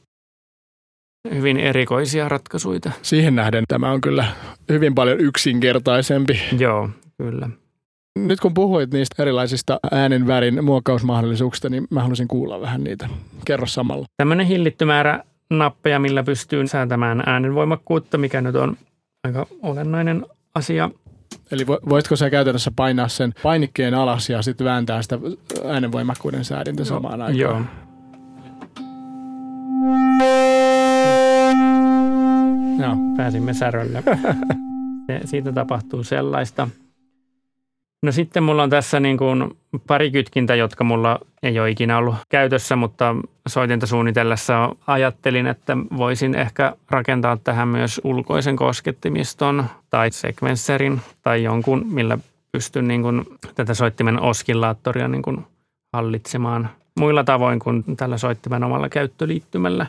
Hyvin 1.34 1.56
erikoisia 1.56 2.28
ratkaisuja. 2.28 2.80
Siihen 3.02 3.34
nähden 3.36 3.64
tämä 3.68 3.90
on 3.90 4.00
kyllä 4.00 4.24
hyvin 4.68 4.94
paljon 4.94 5.20
yksinkertaisempi. 5.20 6.40
Joo, 6.58 6.90
kyllä. 7.18 7.48
Nyt 8.18 8.40
kun 8.40 8.54
puhuit 8.54 8.92
niistä 8.92 9.22
erilaisista 9.22 9.80
äänen 9.92 10.26
värin 10.26 10.64
muokkausmahdollisuuksista, 10.64 11.68
niin 11.68 11.86
mä 11.90 12.00
haluaisin 12.00 12.28
kuulla 12.28 12.60
vähän 12.60 12.84
niitä. 12.84 13.08
Kerro 13.44 13.66
samalla. 13.66 14.06
Tämmöinen 14.16 14.46
hillitty 14.46 14.84
määrä 14.84 15.24
nappeja, 15.50 15.98
millä 15.98 16.22
pystyy 16.22 16.66
säätämään 16.66 17.22
äänen 17.26 17.54
voimakkuutta, 17.54 18.18
mikä 18.18 18.40
nyt 18.40 18.56
on 18.56 18.76
aika 19.24 19.46
olennainen 19.62 20.26
asia. 20.54 20.90
Eli 21.50 21.66
voisitko 21.66 22.16
sä 22.16 22.30
käytännössä 22.30 22.70
painaa 22.76 23.08
sen 23.08 23.34
painikkeen 23.42 23.94
alas 23.94 24.30
ja 24.30 24.42
sitten 24.42 24.64
vääntää 24.64 25.02
sitä 25.02 25.18
äänenvoimakkuuden 25.66 26.44
säädintä 26.44 26.84
samaan 26.84 27.22
aikaan? 27.22 27.38
Joo. 27.38 27.60
Joo. 32.78 32.96
Pääsimme 33.16 33.54
särölle. 33.54 34.02
Se, 35.06 35.20
siitä 35.24 35.52
tapahtuu 35.52 36.04
sellaista. 36.04 36.68
No 38.02 38.12
sitten 38.12 38.42
mulla 38.42 38.62
on 38.62 38.70
tässä 38.70 39.00
niin 39.00 39.18
kuin 39.18 39.50
pari 39.86 40.10
kytkintä, 40.10 40.54
jotka 40.54 40.84
mulla 40.84 41.18
ei 41.42 41.60
ole 41.60 41.70
ikinä 41.70 41.98
ollut 41.98 42.14
käytössä, 42.28 42.76
mutta 42.76 43.16
soitinta 43.48 43.86
suunnitellessa 43.86 44.76
ajattelin, 44.86 45.46
että 45.46 45.76
voisin 45.96 46.34
ehkä 46.34 46.76
rakentaa 46.90 47.36
tähän 47.36 47.68
myös 47.68 48.00
ulkoisen 48.04 48.56
koskettimiston 48.56 49.64
tai 49.90 50.10
sekvensserin 50.10 51.00
tai 51.22 51.42
jonkun, 51.42 51.86
millä 51.86 52.18
pystyn 52.52 52.88
niin 52.88 53.02
kuin 53.02 53.24
tätä 53.54 53.74
soittimen 53.74 54.20
oskillaattoria 54.20 55.08
niin 55.08 55.22
kuin 55.22 55.46
hallitsemaan 55.92 56.70
muilla 56.98 57.24
tavoin 57.24 57.58
kuin 57.58 57.84
tällä 57.96 58.18
soittimen 58.18 58.64
omalla 58.64 58.88
käyttöliittymällä. 58.88 59.86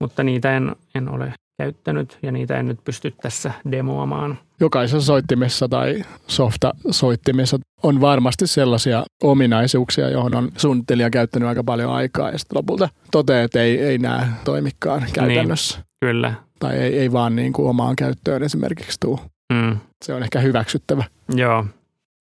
Mutta 0.00 0.22
niitä 0.22 0.56
en, 0.56 0.76
en 0.94 1.08
ole 1.08 1.34
käyttänyt 1.58 2.18
ja 2.22 2.32
niitä 2.32 2.56
en 2.56 2.68
nyt 2.68 2.84
pysty 2.84 3.14
tässä 3.22 3.52
demoamaan. 3.70 4.38
Jokaisessa 4.60 5.06
soittimessa 5.06 5.68
tai 5.68 6.04
softa-soittimessa 6.26 7.58
on 7.82 8.00
varmasti 8.00 8.46
sellaisia 8.46 9.04
ominaisuuksia, 9.22 10.08
johon 10.08 10.34
on 10.34 10.48
suunnittelija 10.56 11.10
käyttänyt 11.10 11.48
aika 11.48 11.64
paljon 11.64 11.92
aikaa 11.92 12.30
ja 12.30 12.38
sitten 12.38 12.56
lopulta 12.56 12.88
toteaa, 13.10 13.44
että 13.44 13.62
ei, 13.62 13.78
ei 13.78 13.98
nämä 13.98 14.28
toimikaan 14.44 15.06
käytännössä. 15.12 15.78
Niin, 15.78 15.86
kyllä. 16.00 16.34
Tai 16.58 16.76
ei, 16.76 16.98
ei 16.98 17.12
vaan 17.12 17.36
niin 17.36 17.52
kuin 17.52 17.68
omaan 17.68 17.96
käyttöön 17.96 18.42
esimerkiksi 18.42 19.00
tuu. 19.00 19.20
Mm. 19.52 19.76
Se 20.04 20.14
on 20.14 20.22
ehkä 20.22 20.40
hyväksyttävä. 20.40 21.04
Joo. 21.34 21.66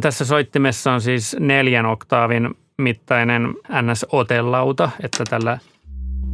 Tässä 0.01 0.25
soittimessa 0.25 0.91
on 0.91 1.01
siis 1.01 1.35
neljän 1.39 1.85
oktaavin 1.85 2.55
mittainen 2.79 3.55
NS-otelauta, 3.81 4.91
että 5.03 5.23
tällä 5.29 5.57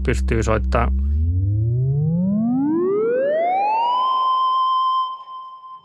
pystyy 0.06 0.44
soittaa 0.44 0.92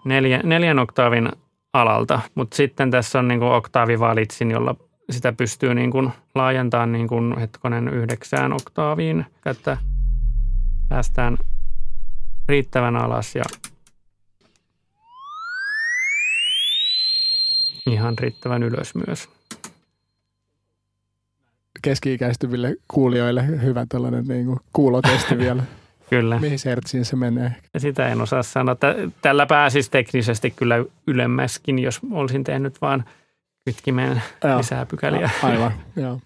neljä, 0.04 0.40
neljän 0.44 0.78
oktaavin 0.78 1.28
alalta, 1.72 2.20
mutta 2.34 2.56
sitten 2.56 2.90
tässä 2.90 3.18
on 3.18 3.28
niin 3.28 3.42
oktaavivalitsin, 3.42 4.50
jolla 4.50 4.74
sitä 5.10 5.32
pystyy 5.32 5.74
niin 5.74 5.90
kuin 5.90 6.12
laajentamaan 6.34 6.92
niin 6.92 7.08
kuin 7.08 7.38
hetkonen 7.38 7.88
yhdeksään 7.88 8.52
oktaaviin, 8.52 9.26
että 9.46 9.76
päästään 10.88 11.38
riittävän 12.48 12.96
alas 12.96 13.36
ja 13.36 13.44
ihan 17.86 18.18
riittävän 18.18 18.62
ylös 18.62 18.94
myös. 19.06 19.39
Keski-ikäistyville 21.82 22.76
kuulijoille 22.88 23.46
hyvä 23.62 23.86
tällainen 23.88 24.24
niin 24.24 24.46
kuin 24.46 24.58
kuulotesti 24.72 25.38
vielä. 25.44 25.62
Kyllä. 26.10 26.40
Mihin 26.40 26.58
hertsiin 26.64 27.04
se 27.04 27.16
menee? 27.16 27.56
Sitä 27.78 28.08
en 28.08 28.20
osaa 28.20 28.42
sanoa. 28.42 28.76
Tällä 29.22 29.46
pääsisi 29.46 29.90
teknisesti 29.90 30.50
kyllä 30.50 30.84
ylemmäskin, 31.06 31.78
jos 31.78 32.00
olisin 32.10 32.44
tehnyt 32.44 32.80
vaan 32.80 33.04
kytkimeen 33.64 34.22
Joo. 34.44 34.58
lisää 34.58 34.86
pykäliä. 34.86 35.30
A- 35.42 35.46
aivan, 35.46 35.72
joo. 36.02 36.20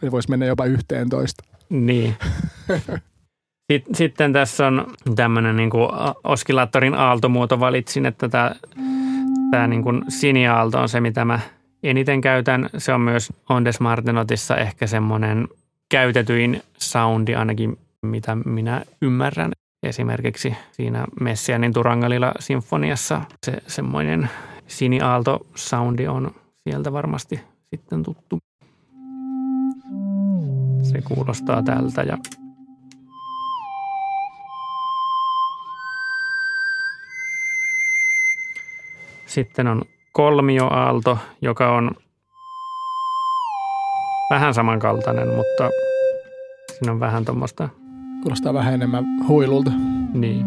Se 0.00 0.10
voisi 0.10 0.30
mennä 0.30 0.46
jopa 0.46 0.64
yhteen 0.64 1.08
toista. 1.08 1.44
Niin. 1.70 2.16
Sitten, 3.72 3.94
sitten 3.94 4.32
tässä 4.32 4.66
on 4.66 4.86
tämmöinen 5.16 5.56
niin 5.56 5.70
kuin 5.70 5.88
oskillaattorin 6.24 6.94
aaltomuoto 6.94 7.60
valitsin, 7.60 8.06
että 8.06 8.28
tämä, 8.28 8.54
tämä 9.50 9.66
niin 9.66 9.82
kuin 9.82 10.02
siniaalto 10.08 10.80
on 10.80 10.88
se, 10.88 11.00
mitä 11.00 11.24
mä 11.24 11.40
eniten 11.82 12.20
käytän. 12.20 12.70
Se 12.78 12.92
on 12.92 13.00
myös 13.00 13.32
Ondes 13.48 13.80
Martenotissa 13.80 14.56
ehkä 14.56 14.86
semmoinen 14.86 15.48
käytetyin 15.88 16.62
soundi 16.78 17.34
ainakin, 17.34 17.78
mitä 18.02 18.34
minä 18.34 18.82
ymmärrän. 19.02 19.52
Esimerkiksi 19.82 20.54
siinä 20.72 21.04
Messianin 21.20 21.72
Turangalilla 21.72 22.32
sinfoniassa 22.40 23.20
se 23.46 23.52
semmoinen 23.66 24.30
siniaalto 24.66 25.46
soundi 25.54 26.06
on 26.06 26.34
sieltä 26.54 26.92
varmasti 26.92 27.40
sitten 27.70 28.02
tuttu. 28.02 28.38
Se 30.82 31.02
kuulostaa 31.02 31.62
tältä 31.62 32.02
ja 32.02 32.18
sitten 39.26 39.66
on 39.66 39.82
kolmioaalto, 40.12 41.18
joka 41.42 41.72
on 41.74 41.90
vähän 44.30 44.54
samankaltainen, 44.54 45.28
mutta 45.28 45.70
siinä 46.72 46.92
on 46.92 47.00
vähän 47.00 47.24
tuommoista, 47.24 47.68
Kuulostaa 48.22 48.54
vähän 48.54 48.74
enemmän 48.74 49.04
huilulta. 49.28 49.70
niin, 50.14 50.46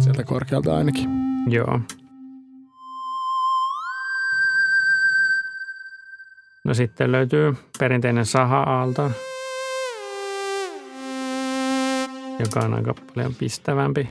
Sieltä 0.00 0.24
korkealta 0.24 0.76
ainakin. 0.76 1.10
joo. 1.48 1.80
No 6.64 6.74
sitten 6.74 7.12
löytyy 7.12 7.56
perinteinen 7.78 8.26
saha-aalto, 8.26 9.10
joka 12.38 12.60
on 12.60 12.74
aika 12.74 12.94
paljon 13.14 13.34
pistävämpi, 13.34 14.08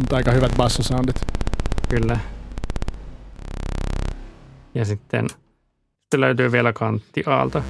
Mutta 0.00 0.16
aika 0.16 0.32
hyvät 0.32 0.52
bassosoundit. 0.56 1.16
Kyllä. 1.88 2.18
Ja 4.74 4.84
sitten, 4.84 5.28
sitten 5.28 6.20
löytyy 6.20 6.52
vielä 6.52 6.72
kanttiaalto. 6.72 7.62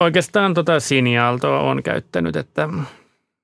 Oikeastaan 0.00 0.54
tota 0.54 0.80
siniaaltoa 0.80 1.60
on 1.60 1.82
käyttänyt, 1.82 2.36
että 2.36 2.68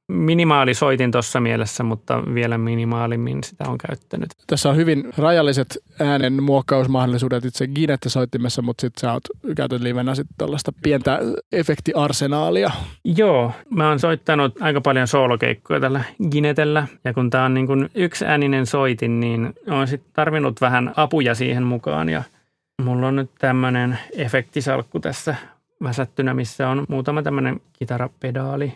minimaali 0.09 0.75
soitin 0.75 1.11
tuossa 1.13 1.41
mielessä, 1.41 1.85
mutta 1.85 2.23
vielä 2.35 2.59
minimaalimmin 2.59 3.45
sitä 3.45 3.65
on 3.69 3.79
käyttänyt. 3.79 4.31
Tässä 4.47 4.69
on 4.69 4.77
hyvin 4.77 5.05
rajalliset 5.19 5.79
äänen 6.01 6.43
muokkausmahdollisuudet 6.43 7.45
itse 7.45 7.67
Ginette-soittimessa, 7.67 8.63
mutta 8.63 8.81
sitten 8.81 9.01
sä 9.01 9.13
oot 9.13 9.25
käytät 9.57 9.81
livenä 9.81 10.15
sitten 10.15 10.37
tällaista 10.39 10.73
pientä 10.83 11.19
efektiarsenaalia. 11.53 12.71
Joo, 13.05 13.53
mä 13.71 13.89
oon 13.89 13.99
soittanut 13.99 14.63
aika 14.63 14.81
paljon 14.81 15.09
soolokeikkoja 15.09 15.81
tällä 15.81 16.05
Ginetellä 16.31 16.87
ja 17.05 17.15
kun 17.15 17.31
tää 17.31 17.45
on 17.45 17.55
niin 17.55 17.67
kuin 17.67 17.91
yksi 17.95 18.25
ääninen 18.25 18.67
soitin, 18.67 19.21
niin 19.21 19.55
oon 19.71 19.89
sitten 19.89 20.11
tarvinnut 20.13 20.61
vähän 20.61 20.93
apuja 20.97 21.35
siihen 21.35 21.63
mukaan 21.63 22.09
ja 22.09 22.23
mulla 22.83 23.09
on 23.09 23.17
nyt 23.17 23.31
tämmönen 23.39 23.99
efektisalkku 24.13 25.01
tässä 25.01 25.35
väsättynä, 25.83 26.35
missä 26.35 26.69
on 26.69 26.85
muutama 26.89 27.23
tämmönen 27.23 27.61
kitarapedaali. 27.79 28.73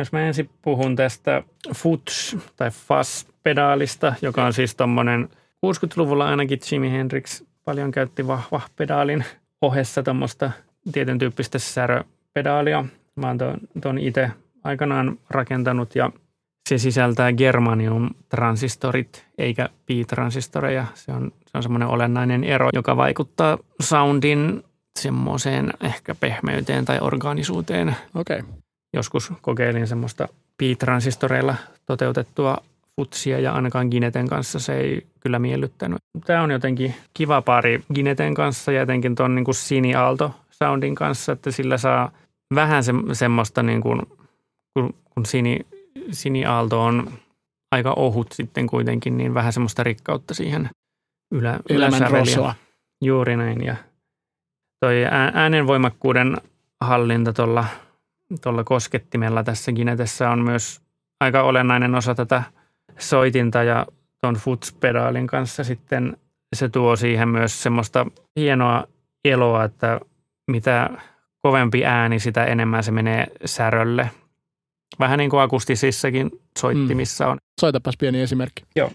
Jos 0.00 0.12
mä 0.12 0.20
ensin 0.20 0.50
puhun 0.62 0.96
tästä 0.96 1.42
Futs 1.76 2.36
tai 2.56 2.70
Fuzz-pedaalista, 2.70 4.14
joka 4.22 4.44
on 4.44 4.52
siis 4.52 4.74
tommonen 4.74 5.28
60-luvulla 5.66 6.28
ainakin 6.28 6.58
Jimi 6.72 6.90
Hendrix 6.90 7.42
paljon 7.64 7.90
käytti 7.90 8.26
vahva 8.26 8.60
pedaalin 8.76 9.24
ohessa 9.62 10.02
tuommoista 10.02 10.50
tietyn 10.92 11.18
tyyppistä 11.18 11.58
säröpedaalia. 11.58 12.84
Mä 13.16 13.26
oon 13.26 13.38
ton, 13.38 13.58
ton 13.82 13.98
itse 13.98 14.30
aikanaan 14.64 15.18
rakentanut 15.30 15.94
ja 15.94 16.10
se 16.68 16.78
sisältää 16.78 17.30
germanium-transistorit 17.32 19.24
eikä 19.38 19.68
pi-transistoreja. 19.86 20.86
Se 20.94 21.12
on, 21.12 21.32
se 21.46 21.58
on 21.58 21.62
semmoinen 21.62 21.88
olennainen 21.88 22.44
ero, 22.44 22.68
joka 22.72 22.96
vaikuttaa 22.96 23.58
soundin 23.80 24.62
semmoiseen 24.98 25.72
ehkä 25.80 26.14
pehmeyteen 26.14 26.84
tai 26.84 26.98
orgaanisuuteen. 27.00 27.96
Okei. 28.14 28.38
Okay. 28.38 28.60
Joskus 28.92 29.32
kokeilin 29.40 29.86
semmoista 29.86 30.28
pi-transistoreilla 30.58 31.54
toteutettua 31.86 32.56
futsia 32.96 33.40
ja 33.40 33.52
ainakaan 33.52 33.88
Gineten 33.90 34.28
kanssa 34.28 34.58
se 34.58 34.76
ei 34.76 35.06
kyllä 35.20 35.38
miellyttänyt. 35.38 35.98
Tämä 36.26 36.42
on 36.42 36.50
jotenkin 36.50 36.94
kiva 37.14 37.42
pari 37.42 37.82
Gineten 37.94 38.34
kanssa 38.34 38.72
ja 38.72 38.80
jotenkin 38.80 39.14
tuon 39.14 39.34
niin 39.34 39.54
Sini 39.54 39.94
Aalto 39.94 40.34
soundin 40.50 40.94
kanssa, 40.94 41.32
että 41.32 41.50
sillä 41.50 41.78
saa 41.78 42.12
vähän 42.54 42.84
se, 42.84 42.92
semmoista 43.12 43.62
niin 43.62 43.80
kuin, 43.80 44.02
kun, 44.74 44.94
kun 45.14 45.26
Sini, 45.26 45.58
Sini 46.10 46.44
Aalto 46.44 46.82
on 46.82 47.12
aika 47.72 47.92
ohut 47.96 48.32
sitten 48.32 48.66
kuitenkin, 48.66 49.16
niin 49.16 49.34
vähän 49.34 49.52
semmoista 49.52 49.82
rikkautta 49.82 50.34
siihen 50.34 50.70
ylä, 51.34 51.60
yläsäveliin. 51.70 52.52
Juuri 53.04 53.36
näin. 53.36 53.64
Ja 53.64 53.76
toi 54.80 55.04
ää- 55.04 55.32
äänenvoimakkuuden 55.34 56.36
hallinta 56.80 57.32
tuolla 57.32 57.64
tuolla 58.40 58.64
koskettimella 58.64 59.44
tässä 59.44 59.72
Ginetessä 59.72 60.30
on 60.30 60.42
myös 60.42 60.80
aika 61.20 61.42
olennainen 61.42 61.94
osa 61.94 62.14
tätä 62.14 62.42
soitinta 62.98 63.62
ja 63.62 63.86
tuon 64.20 64.36
Futs-pedaalin 64.36 65.26
kanssa 65.26 65.64
sitten 65.64 66.16
se 66.56 66.68
tuo 66.68 66.96
siihen 66.96 67.28
myös 67.28 67.62
semmoista 67.62 68.06
hienoa 68.36 68.84
eloa, 69.24 69.64
että 69.64 70.00
mitä 70.50 70.90
kovempi 71.42 71.84
ääni, 71.84 72.18
sitä 72.18 72.44
enemmän 72.44 72.84
se 72.84 72.90
menee 72.90 73.26
särölle. 73.44 74.10
Vähän 74.98 75.18
niin 75.18 75.30
kuin 75.30 75.40
akustisissakin 75.40 76.30
soittimissa 76.58 77.28
on. 77.28 77.38
Soitapas 77.60 77.96
pieni 77.96 78.20
esimerkki. 78.20 78.62
Joo. 78.76 78.92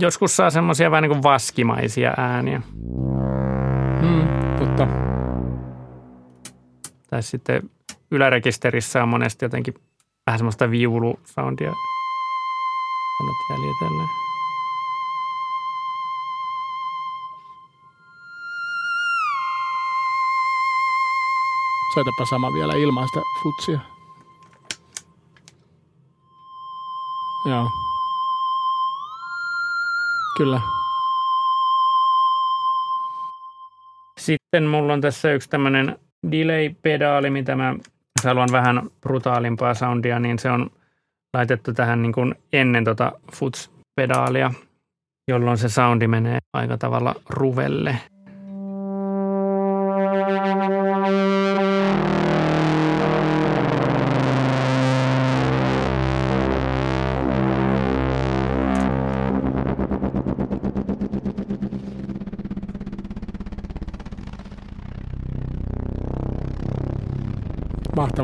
Joskus 0.00 0.36
saa 0.36 0.50
semmoisia 0.50 0.90
vähän 0.90 1.02
niin 1.02 1.10
kuin 1.10 1.22
vaskimaisia 1.22 2.14
ääniä. 2.16 2.62
Mm, 4.02 4.28
totta. 4.58 4.86
Tai 7.10 7.22
sitten 7.22 7.70
ylärekisterissä 8.10 9.02
on 9.02 9.08
monesti 9.08 9.44
jotenkin 9.44 9.74
vähän 10.26 10.38
semmoista 10.38 10.70
viulusoundia. 10.70 11.72
Annat 13.20 13.36
jäljitellä. 13.50 14.08
Soitapa 21.94 22.26
sama 22.30 22.52
vielä 22.52 22.72
ilman 22.74 23.08
sitä 23.08 23.20
futsia. 23.42 23.80
Joo. 27.46 27.87
Kyllä. 30.38 30.60
Sitten 34.20 34.64
mulla 34.64 34.92
on 34.92 35.00
tässä 35.00 35.32
yksi 35.32 35.50
tämmöinen 35.50 35.98
delay-pedaali, 36.30 37.30
mitä 37.30 37.56
mä 37.56 37.74
haluan 38.24 38.48
vähän 38.52 38.82
brutaalimpaa 39.00 39.74
soundia, 39.74 40.18
niin 40.18 40.38
se 40.38 40.50
on 40.50 40.70
laitettu 41.34 41.72
tähän 41.72 42.02
niin 42.02 42.12
kuin 42.12 42.34
ennen 42.52 42.84
tota 42.84 43.12
futs-pedaalia, 43.32 44.52
jolloin 45.28 45.58
se 45.58 45.68
soundi 45.68 46.06
menee 46.06 46.38
aika 46.52 46.78
tavalla 46.78 47.14
ruvelle. 47.28 47.98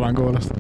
Mahtavan 0.05 0.15
kuulosta. 0.15 0.55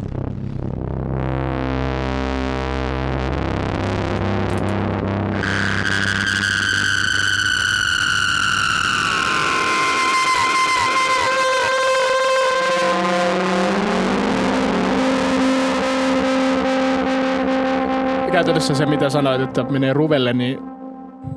Käytännössä 18.32 18.74
se, 18.74 18.86
mitä 18.86 19.10
sanoit, 19.10 19.40
että 19.40 19.62
menee 19.62 19.92
ruvelle, 19.92 20.32
niin 20.32 20.58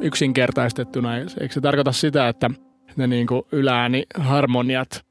yksinkertaistettuna, 0.02 1.18
eikö 1.18 1.50
se 1.50 1.62
tarkoita 1.62 1.92
sitä, 1.92 2.28
että 2.28 2.50
ne 2.96 3.08
niin 3.08 3.28
kuin 3.28 3.42
ylääni 3.52 4.04
harmoniat 4.20 5.07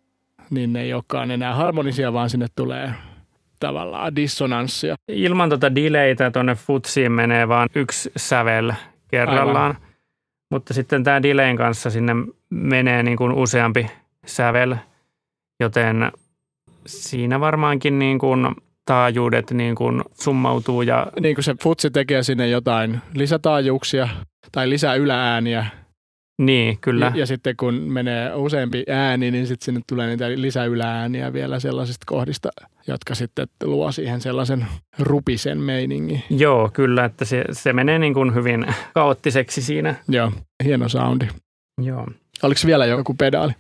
niin 0.51 0.73
ne 0.73 0.83
ei 0.83 0.95
olekaan 0.95 1.31
enää 1.31 1.55
harmonisia, 1.55 2.13
vaan 2.13 2.31
sinne 2.31 2.47
tulee 2.57 2.93
tavallaan 3.61 4.17
dissonanssia. 4.17 4.95
Ilman 5.09 5.51
tota 5.51 5.75
delaytä 5.75 6.31
tuonne 6.31 6.55
futsiin 6.55 7.13
menee 7.13 7.49
vaan 7.49 7.69
yksi 7.75 8.13
sävel 8.17 8.73
kerrallaan. 9.09 9.77
Aivan. 9.77 9.87
Mutta 10.51 10.75
sitten 10.75 11.05
tämä 11.05 11.23
delayn 11.23 11.57
kanssa 11.57 11.91
sinne 11.91 12.13
menee 12.51 13.03
niin 13.03 13.17
kuin 13.17 13.33
useampi 13.33 13.87
sävel, 14.27 14.75
joten 15.61 16.13
siinä 16.87 17.41
varmaankin 17.41 17.99
niin 17.99 18.19
kuin 18.19 18.47
taajuudet 18.85 19.51
niin 19.51 19.75
kuin 19.75 20.03
summautuu 20.21 20.83
ja 20.83 21.07
Niin 21.21 21.35
kuin 21.35 21.45
se 21.45 21.55
futsi 21.63 21.91
tekee 21.91 22.23
sinne 22.23 22.49
jotain 22.49 23.01
lisätaajuuksia 23.15 24.09
tai 24.53 24.71
lisää 24.71 24.95
yläääniä. 24.95 25.67
Niin, 26.39 26.79
kyllä. 26.81 27.07
Ja, 27.15 27.21
ja 27.21 27.27
sitten 27.27 27.57
kun 27.57 27.75
menee 27.75 28.35
useampi 28.35 28.85
ääni, 28.89 29.31
niin 29.31 29.47
sitten 29.47 29.65
sinne 29.65 29.81
tulee 29.87 30.07
niitä 30.07 30.31
lisäyläääniä 30.31 31.33
vielä 31.33 31.61
sellaisista 31.61 32.05
kohdista, 32.07 32.49
jotka 32.87 33.15
sitten 33.15 33.47
luo 33.65 33.93
siihen 33.93 34.21
sellaisen 34.21 34.67
rupisen 34.99 35.59
meiningin. 35.59 36.23
Joo, 36.31 36.71
kyllä, 36.73 37.05
että 37.05 37.25
se, 37.25 37.45
se 37.53 37.73
menee 37.73 37.99
niin 37.99 38.15
kuin 38.15 38.35
hyvin 38.35 38.67
kaoottiseksi 38.95 39.63
siinä. 39.63 39.95
Joo, 40.09 40.33
hieno 40.65 40.89
soundi. 40.89 41.29
Joo. 41.83 42.07
Oliko 42.43 42.61
vielä 42.67 42.87
joku 42.87 43.15
pedaali? 43.15 43.53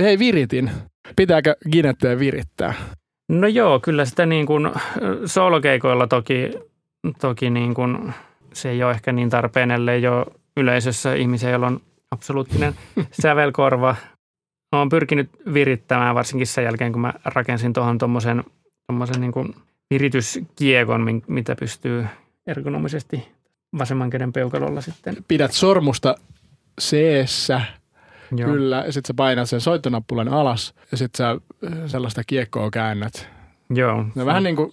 Hei, 0.00 0.18
viritin. 0.18 0.70
Pitääkö 1.16 1.56
Ginetteä 1.72 2.18
virittää? 2.18 2.74
No 3.28 3.46
joo, 3.46 3.80
kyllä 3.80 4.04
sitä 4.04 4.26
niin 4.26 4.46
kuin 4.46 4.70
soolokeikoilla 5.24 6.06
toki, 6.06 6.50
toki 7.20 7.50
niin 7.50 7.74
kuin, 7.74 8.12
se 8.52 8.70
ei 8.70 8.82
ole 8.82 8.92
ehkä 8.92 9.12
niin 9.12 9.30
tarpeen, 9.30 9.70
ellei 9.70 10.06
ole 10.06 10.26
yleisössä 10.60 11.14
ihmisiä, 11.14 11.50
joilla 11.50 11.66
on 11.66 11.80
absoluuttinen 12.10 12.74
sävelkorva. 13.22 13.96
Olen 14.72 14.88
pyrkinyt 14.88 15.30
virittämään 15.54 16.14
varsinkin 16.14 16.46
sen 16.46 16.64
jälkeen, 16.64 16.92
kun 16.92 17.00
mä 17.00 17.12
rakensin 17.24 17.72
tuohon 17.72 17.98
tuommoisen 17.98 18.44
tommosen 18.86 19.20
niin 19.20 19.32
kuin 19.32 19.54
virityskiekon, 19.90 21.22
mitä 21.26 21.56
pystyy 21.56 22.06
ergonomisesti 22.46 23.28
vasemman 23.78 24.10
käden 24.10 24.32
peukalolla 24.32 24.80
sitten. 24.80 25.16
Pidät 25.28 25.52
sormusta 25.52 26.14
seessä, 26.80 27.60
Joo. 28.36 28.50
kyllä, 28.50 28.82
ja 28.86 28.92
sitten 28.92 29.08
sä 29.08 29.14
painat 29.14 29.48
sen 29.48 29.60
soittonappulan 29.60 30.28
alas, 30.28 30.74
ja 30.90 30.96
sitten 30.96 31.18
sä 31.18 31.30
äh, 31.30 31.78
sellaista 31.86 32.22
kiekkoa 32.26 32.70
käännät. 32.70 33.28
Joo. 33.70 34.04
No 34.14 34.26
vähän 34.26 34.42
niin 34.42 34.56
kuin 34.56 34.72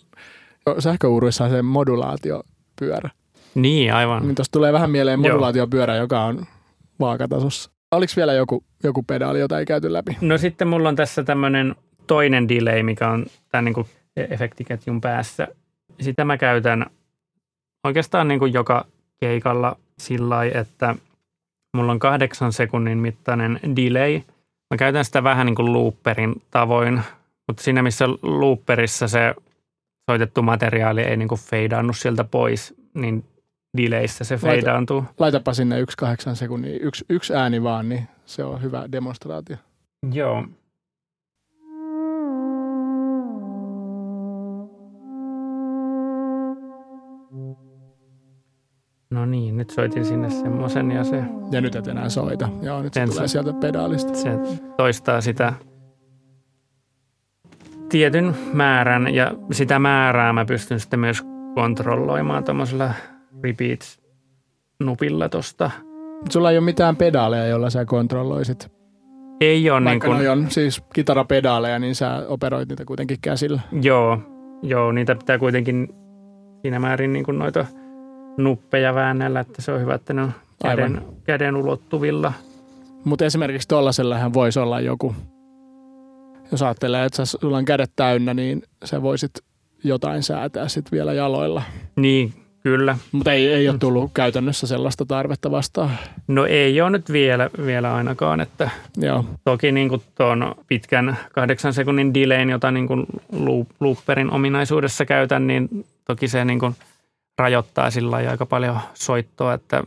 sähköuuruissa 0.79 1.43
on 1.43 1.49
se 1.49 1.61
modulaatiopyörä. 1.61 3.09
Niin, 3.57 3.93
aivan. 3.93 4.23
Niin 4.23 4.35
tuosta 4.35 4.51
tulee 4.51 4.73
vähän 4.73 4.91
mieleen 4.91 5.19
Joo. 5.23 5.29
modulaatiopyörä, 5.29 5.95
joka 5.95 6.23
on 6.23 6.45
vaakatasossa. 6.99 7.71
Oliko 7.91 8.13
vielä 8.15 8.33
joku, 8.33 8.63
joku 8.83 9.03
pedaali, 9.03 9.39
jota 9.39 9.59
ei 9.59 9.65
käyty 9.65 9.93
läpi? 9.93 10.17
No 10.21 10.37
sitten 10.37 10.67
mulla 10.67 10.89
on 10.89 10.95
tässä 10.95 11.23
tämmöinen 11.23 11.75
toinen 12.07 12.49
delay, 12.49 12.83
mikä 12.83 13.09
on 13.09 13.25
tämän 13.51 13.65
niin 13.65 13.73
kuin 13.73 13.87
efektiketjun 14.15 15.01
päässä. 15.01 15.47
Sitä 15.99 16.25
mä 16.25 16.37
käytän 16.37 16.85
oikeastaan 17.83 18.27
niin 18.27 18.39
kuin 18.39 18.53
joka 18.53 18.85
keikalla 19.19 19.75
sillä 19.99 20.35
lailla, 20.35 20.59
että 20.59 20.95
mulla 21.77 21.91
on 21.91 21.99
kahdeksan 21.99 22.53
sekunnin 22.53 22.97
mittainen 22.97 23.59
delay. 23.75 24.21
Mä 24.73 24.77
käytän 24.77 25.05
sitä 25.05 25.23
vähän 25.23 25.45
niin 25.45 25.55
kuin 25.55 25.73
looperin 25.73 26.41
tavoin, 26.51 27.01
mutta 27.47 27.63
siinä 27.63 27.83
missä 27.83 28.05
looperissa 28.21 29.07
se 29.07 29.35
soitettu 30.11 30.41
materiaali 30.41 31.01
ei 31.01 31.17
niin 31.17 31.27
kuin 31.27 31.41
feidaannu 31.41 31.93
sieltä 31.93 32.23
pois, 32.23 32.73
niin 32.93 33.23
delayssä 33.77 34.23
se 34.23 34.35
Laita- 34.35 34.47
feidaantuu. 34.47 35.03
Laitapa 35.19 35.53
sinne 35.53 35.79
yksi 35.79 35.97
kahdeksan 35.97 36.35
sekunnia, 36.35 36.79
yksi, 36.81 37.05
yksi 37.09 37.33
ääni 37.35 37.63
vaan, 37.63 37.89
niin 37.89 38.07
se 38.25 38.43
on 38.43 38.61
hyvä 38.61 38.91
demonstraatio. 38.91 39.57
Joo. 40.13 40.45
No 49.09 49.25
niin, 49.25 49.57
nyt 49.57 49.69
soitin 49.69 50.05
sinne 50.05 50.29
semmoisen 50.29 50.91
ja 50.91 51.03
se, 51.03 51.23
Ja 51.51 51.61
nyt 51.61 51.75
et 51.75 51.87
enää 51.87 52.09
soita. 52.09 52.49
Joo, 52.61 52.81
nyt 52.81 52.93
se 52.93 53.01
En 53.01 53.09
tulee 53.09 53.27
so- 53.27 53.31
sieltä 53.31 53.53
pedaalista. 53.53 54.13
se 54.15 54.29
toistaa 54.77 55.21
sitä 55.21 55.53
tietyn 57.89 58.35
määrän 58.53 59.15
ja 59.15 59.31
sitä 59.51 59.79
määrää 59.79 60.33
mä 60.33 60.45
pystyn 60.45 60.79
sitten 60.79 60.99
myös 60.99 61.21
kontrolloimaan 61.55 62.43
tuommoisella 62.43 62.89
repeat-nupilla 63.43 65.29
tosta. 65.29 65.71
Sulla 66.29 66.51
ei 66.51 66.57
ole 66.57 66.65
mitään 66.65 66.95
pedaaleja, 66.95 67.47
joilla 67.47 67.69
sä 67.69 67.85
kontrolloisit. 67.85 68.71
Ei 69.41 69.69
ole 69.69 69.79
niin 69.79 69.85
Vaikka 69.85 70.07
kuin, 70.07 70.17
noi 70.17 70.27
on 70.27 70.51
siis 70.51 70.81
kitarapedaaleja, 70.93 71.79
niin 71.79 71.95
sä 71.95 72.25
operoit 72.27 72.69
niitä 72.69 72.85
kuitenkin 72.85 73.17
käsillä. 73.21 73.61
Joo, 73.81 74.19
joo, 74.61 74.91
niitä 74.91 75.15
pitää 75.15 75.39
kuitenkin 75.39 75.87
siinä 76.61 76.79
määrin 76.79 77.13
niin 77.13 77.25
kuin 77.25 77.39
noita 77.39 77.65
nuppeja 78.37 78.95
väännellä, 78.95 79.39
että 79.39 79.61
se 79.61 79.71
on 79.71 79.81
hyvä, 79.81 79.95
että 79.95 80.13
ne 80.13 80.21
on 80.21 80.31
käden, 80.63 80.95
Aivan. 80.95 81.13
käden 81.23 81.55
ulottuvilla. 81.55 82.33
Mutta 83.03 83.25
esimerkiksi 83.25 83.67
tollasellahan 83.67 84.33
voisi 84.33 84.59
olla 84.59 84.79
joku, 84.79 85.15
jos 86.51 86.61
ajattelee, 86.61 87.05
että 87.05 87.25
sä- 87.25 87.37
sulla 87.41 87.57
on 87.57 87.65
kädet 87.65 87.91
täynnä, 87.95 88.33
niin 88.33 88.63
sä 88.85 89.01
voisit 89.01 89.31
jotain 89.83 90.23
säätää 90.23 90.67
sitten 90.67 90.91
vielä 90.91 91.13
jaloilla. 91.13 91.61
Niin, 91.95 92.33
kyllä. 92.67 92.97
Mutta 93.11 93.33
ei, 93.33 93.47
ei 93.53 93.67
ole 93.69 93.75
Mm. 93.75 93.79
tullut 93.79 94.11
käytännössä 94.13 94.67
sellaista 94.67 95.05
tarvetta 95.05 95.51
vastaan. 95.51 95.91
No 96.27 96.45
ei 96.45 96.81
ole 96.81 96.89
nyt 96.89 97.11
vielä, 97.11 97.49
vielä 97.65 97.95
ainakaan, 97.95 98.41
että 98.41 98.69
Joo, 98.97 99.25
toki 99.43 99.71
niin 99.71 99.89
kuin 99.89 100.01
tuon 100.15 100.55
pitkän 100.67 101.17
kahdeksan 101.33 101.73
sekunnin 101.73 102.13
delayn, 102.13 102.49
jota 102.49 102.71
niin 102.71 102.87
kuin 102.87 103.05
loop- 103.33 103.75
looperin 103.79 104.31
ominaisuudessa 104.31 105.05
käytän, 105.05 105.47
niin 105.47 105.85
toki 106.05 106.27
se 106.27 106.45
niin 106.45 106.59
kuin 106.59 106.75
rajoittaa 107.37 107.91
sillä 107.91 108.15
aika 108.15 108.45
paljon 108.45 108.79
soittoa, 108.93 109.53
että 109.53 109.83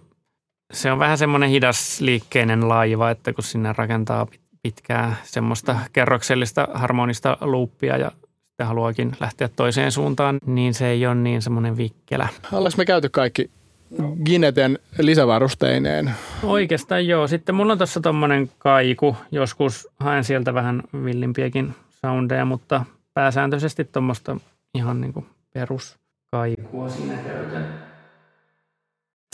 se 0.72 0.92
on 0.92 0.98
vähän 0.98 1.18
semmoinen 1.18 1.50
hidasliikkeinen 1.50 2.68
laiva, 2.68 3.10
että 3.10 3.32
kun 3.32 3.44
sinne 3.44 3.74
rakentaa 3.76 4.26
pit- 4.34 4.40
pitkää 4.62 5.16
semmoista 5.24 5.76
kerroksellista 5.92 6.68
harmonista 6.74 7.36
luuppia 7.40 7.96
ja 7.96 8.12
sitten 8.60 8.68
haluakin 8.68 9.12
lähteä 9.20 9.48
toiseen 9.48 9.92
suuntaan, 9.92 10.38
niin 10.46 10.74
se 10.74 10.86
ei 10.86 11.06
ole 11.06 11.14
niin 11.14 11.42
semmoinen 11.42 11.76
vikkelä. 11.76 12.28
Ollaanko 12.52 12.76
me 12.76 12.84
käyty 12.84 13.08
kaikki 13.08 13.50
Gineten 14.24 14.78
lisävarusteineen? 14.98 16.10
Oikeastaan 16.42 17.06
joo. 17.06 17.26
Sitten 17.28 17.54
mulla 17.54 17.72
on 17.72 17.78
tuossa 17.78 18.00
tommonen 18.00 18.50
kaiku. 18.58 19.16
Joskus 19.32 19.88
haen 20.00 20.24
sieltä 20.24 20.54
vähän 20.54 20.82
villimpiäkin 21.04 21.74
soundeja, 21.90 22.44
mutta 22.44 22.84
pääsääntöisesti 23.14 23.84
tuommoista 23.84 24.36
ihan 24.74 25.00
niinku 25.00 25.26
peruskaikua 25.54 26.88
siinä 26.88 27.14
käytän. 27.14 27.64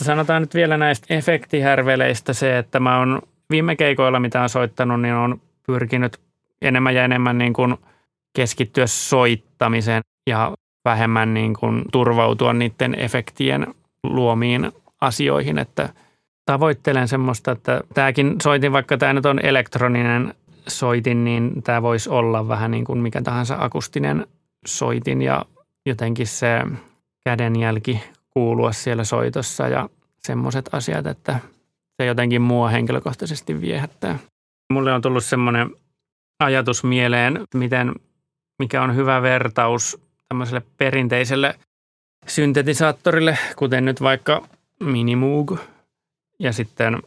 Sanotaan 0.03 0.41
nyt 0.41 0.53
vielä 0.53 0.77
näistä 0.77 1.13
efektihärveleistä 1.13 2.33
se, 2.33 2.57
että 2.57 2.79
mä 2.79 2.99
oon 2.99 3.21
viime 3.49 3.75
keikoilla, 3.75 4.19
mitä 4.19 4.41
on 4.41 4.49
soittanut, 4.49 5.01
niin 5.01 5.13
on 5.13 5.41
pyrkinyt 5.65 6.17
enemmän 6.61 6.95
ja 6.95 7.03
enemmän 7.03 7.37
niin 7.37 7.53
kuin 7.53 7.77
keskittyä 8.37 8.87
soittamiseen 8.87 10.01
ja 10.29 10.53
vähemmän 10.85 11.33
niin 11.33 11.53
kuin 11.53 11.83
turvautua 11.91 12.53
niiden 12.53 12.99
efektien 12.99 13.67
luomiin 14.03 14.71
asioihin, 15.01 15.57
että 15.57 15.89
tavoittelen 16.45 17.07
semmoista, 17.07 17.51
että 17.51 17.81
tämäkin 17.93 18.35
soitin, 18.43 18.71
vaikka 18.71 18.97
tämä 18.97 19.13
nyt 19.13 19.25
on 19.25 19.45
elektroninen 19.45 20.33
soitin, 20.67 21.23
niin 21.23 21.63
tämä 21.63 21.81
voisi 21.81 22.09
olla 22.09 22.47
vähän 22.47 22.71
niin 22.71 22.85
kuin 22.85 22.99
mikä 22.99 23.21
tahansa 23.21 23.57
akustinen 23.59 24.27
soitin 24.67 25.21
ja 25.21 25.45
jotenkin 25.85 26.27
se 26.27 26.61
kädenjälki 27.23 28.03
kuulua 28.29 28.71
siellä 28.71 29.03
soitossa 29.03 29.67
ja 29.67 29.89
semmoiset 30.27 30.69
asiat, 30.71 31.07
että 31.07 31.39
se 32.01 32.05
jotenkin 32.05 32.41
mua 32.41 32.69
henkilökohtaisesti 32.69 33.61
viehättää. 33.61 34.19
Mulle 34.73 34.93
on 34.93 35.01
tullut 35.01 35.23
semmoinen 35.23 35.69
ajatus 36.39 36.83
mieleen, 36.83 37.39
miten, 37.53 37.93
mikä 38.59 38.81
on 38.81 38.95
hyvä 38.95 39.21
vertaus 39.21 40.01
tämmöiselle 40.29 40.61
perinteiselle 40.77 41.55
syntetisaattorille, 42.27 43.37
kuten 43.55 43.85
nyt 43.85 44.01
vaikka 44.01 44.47
Minimoog 44.79 45.57
ja 46.39 46.53
sitten 46.53 46.97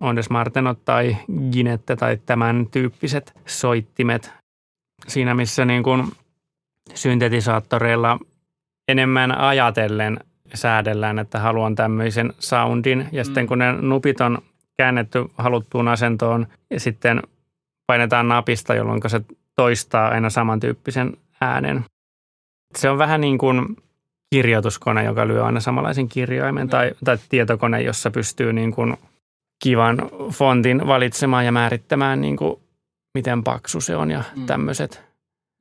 Ondes 0.00 0.30
Martenot 0.30 0.78
tai 0.84 1.16
Ginette 1.52 1.96
tai 1.96 2.18
tämän 2.26 2.66
tyyppiset 2.70 3.32
soittimet. 3.46 4.32
Siinä 5.06 5.34
missä 5.34 5.64
niin 5.64 5.82
kuin 5.82 6.12
syntetisaattoreilla 6.94 8.18
enemmän 8.88 9.38
ajatellen 9.38 10.20
säädellään, 10.54 11.18
että 11.18 11.38
haluan 11.38 11.74
tämmöisen 11.74 12.32
soundin. 12.38 13.08
Ja 13.12 13.24
sitten 13.24 13.46
kun 13.46 13.58
ne 13.58 13.72
nupit 13.72 14.20
on 14.20 14.38
käännetty 14.76 15.24
haluttuun 15.38 15.88
asentoon 15.88 16.46
ja 16.70 16.80
sitten 16.80 17.22
painetaan 17.86 18.28
napista, 18.28 18.74
jolloin 18.74 19.00
se 19.06 19.20
toistaa 19.58 20.08
aina 20.08 20.30
samantyyppisen 20.30 21.16
äänen. 21.40 21.84
Se 22.76 22.90
on 22.90 22.98
vähän 22.98 23.20
niin 23.20 23.38
kuin 23.38 23.76
kirjoituskone, 24.34 25.04
joka 25.04 25.28
lyö 25.28 25.44
aina 25.44 25.60
samanlaisen 25.60 26.08
kirjaimen, 26.08 26.68
tai, 26.68 26.92
tai 27.04 27.18
tietokone, 27.28 27.82
jossa 27.82 28.10
pystyy 28.10 28.52
niin 28.52 28.72
kuin 28.72 28.96
kivan 29.62 29.98
fontin 30.32 30.86
valitsemaan 30.86 31.44
ja 31.44 31.52
määrittämään, 31.52 32.20
niin 32.20 32.36
kuin 32.36 32.60
miten 33.14 33.44
paksu 33.44 33.80
se 33.80 33.96
on 33.96 34.10
ja 34.10 34.24
Mm. 34.36 34.46
tämmöiset. 34.46 35.02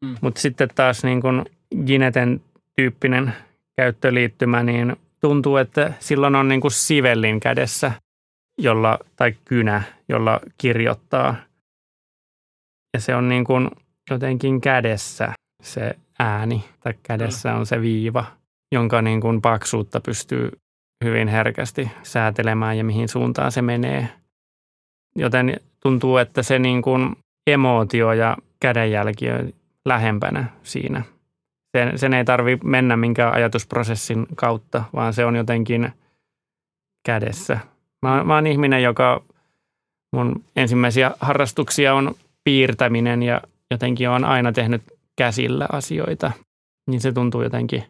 Mm. 0.05 0.15
Mutta 0.21 0.41
sitten 0.41 0.69
taas 0.75 1.03
niin 1.03 1.21
kuin 1.21 1.45
Gineten 1.86 2.41
tyyppinen 2.75 3.33
käyttöliittymä, 3.77 4.63
niin 4.63 4.95
tuntuu, 5.21 5.57
että 5.57 5.93
silloin 5.99 6.36
on 6.36 6.47
niin 6.47 6.62
kuin 6.62 6.71
sivellin 6.71 7.39
kädessä, 7.39 7.91
jolla, 8.57 8.99
tai 9.15 9.33
kynä, 9.45 9.81
jolla 10.10 10.39
kirjoittaa. 10.57 11.36
Ja 12.93 13.01
se 13.01 13.15
on 13.15 13.29
niin 13.29 13.43
kuin 13.43 13.69
jotenkin 14.10 14.62
kädessä 14.62 15.34
se 15.63 15.96
ääni 16.20 16.63
tai 16.80 16.93
kädessä 17.04 17.56
on 17.56 17.65
se 17.65 17.82
viiva, 17.82 18.26
jonka 18.72 19.02
niin 19.02 19.22
kuin 19.22 19.41
paksuutta 19.41 20.02
pystyy 20.02 20.52
hyvin 21.04 21.28
herkästi 21.28 21.91
säätelemään 22.04 22.78
ja 22.78 22.84
mihin 22.84 23.08
suuntaan 23.08 23.52
se 23.52 23.62
menee. 23.62 24.10
Joten 25.15 25.60
tuntuu, 25.80 26.17
että 26.17 26.43
se 26.43 26.60
niin 26.60 26.82
kuin 26.82 27.15
emootio 27.48 28.13
ja 28.13 28.38
kädenjälki 28.60 29.32
on 29.32 29.54
lähempänä 29.86 30.46
siinä. 30.63 31.04
Sen, 31.78 32.00
sen 32.00 32.13
ei 32.13 32.26
tarvi 32.26 32.58
mennä 32.63 32.98
minkään 32.98 33.34
ajatusprosessin 33.34 34.26
kautta, 34.36 34.84
vaan 34.93 35.13
se 35.13 35.26
on 35.26 35.36
jotenkin 35.36 35.91
kädessä. 37.06 37.60
Mä, 38.02 38.24
mä 38.24 38.36
oon 38.36 38.48
ihminen, 38.48 38.84
joka 38.84 39.24
mun 40.13 40.43
ensimmäisiä 40.56 41.12
harrastuksia 41.20 41.93
on 41.93 42.15
piirtäminen 42.43 43.24
ja 43.24 43.41
jotenkin 43.71 44.10
on 44.10 44.25
aina 44.25 44.51
tehnyt 44.51 44.82
käsillä 45.15 45.67
asioita, 45.71 46.32
niin 46.89 47.01
se 47.01 47.12
tuntuu 47.12 47.41
jotenkin, 47.41 47.84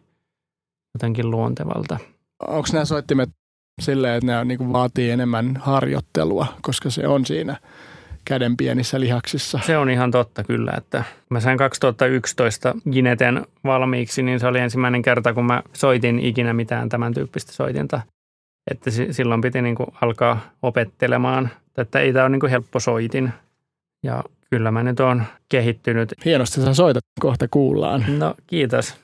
jotenkin 0.94 1.30
luontevalta. 1.30 1.98
Onko 2.48 2.68
nämä 2.72 2.84
soittimet 2.84 3.30
silleen, 3.80 4.14
että 4.14 4.26
nämä 4.26 4.44
niin 4.44 4.72
vaatii 4.72 5.10
enemmän 5.10 5.56
harjoittelua, 5.56 6.46
koska 6.62 6.90
se 6.90 7.08
on 7.08 7.26
siinä 7.26 7.56
käden 8.24 8.56
pienissä 8.56 9.00
lihaksissa? 9.00 9.60
Se 9.66 9.78
on 9.78 9.90
ihan 9.90 10.10
totta 10.10 10.44
kyllä, 10.44 10.72
että 10.76 11.04
mä 11.30 11.40
sain 11.40 11.58
2011 11.58 12.74
Gineten 12.92 13.46
valmiiksi, 13.64 14.22
niin 14.22 14.40
se 14.40 14.46
oli 14.46 14.58
ensimmäinen 14.58 15.02
kerta, 15.02 15.34
kun 15.34 15.44
mä 15.44 15.62
soitin 15.72 16.20
ikinä 16.20 16.52
mitään 16.52 16.88
tämän 16.88 17.14
tyyppistä 17.14 17.52
soitinta. 17.52 18.00
Että 18.70 18.90
silloin 18.90 19.40
piti 19.40 19.62
niin 19.62 19.74
kuin 19.74 19.88
alkaa 20.00 20.40
opettelemaan, 20.62 21.48
että 21.78 22.00
ei 22.00 22.12
tämä 22.12 22.24
ole 22.24 22.30
niin 22.30 22.40
kuin 22.40 22.50
helppo 22.50 22.80
soitin. 22.80 23.32
Ja 24.02 24.24
kyllä 24.50 24.70
mä 24.70 24.82
nyt 24.82 25.00
oon 25.00 25.22
kehittynyt. 25.48 26.14
Hienosti 26.24 26.60
sä 26.60 26.74
soitat, 26.74 27.04
kohta 27.20 27.48
kuullaan. 27.50 28.04
No 28.18 28.34
kiitos. 28.46 28.94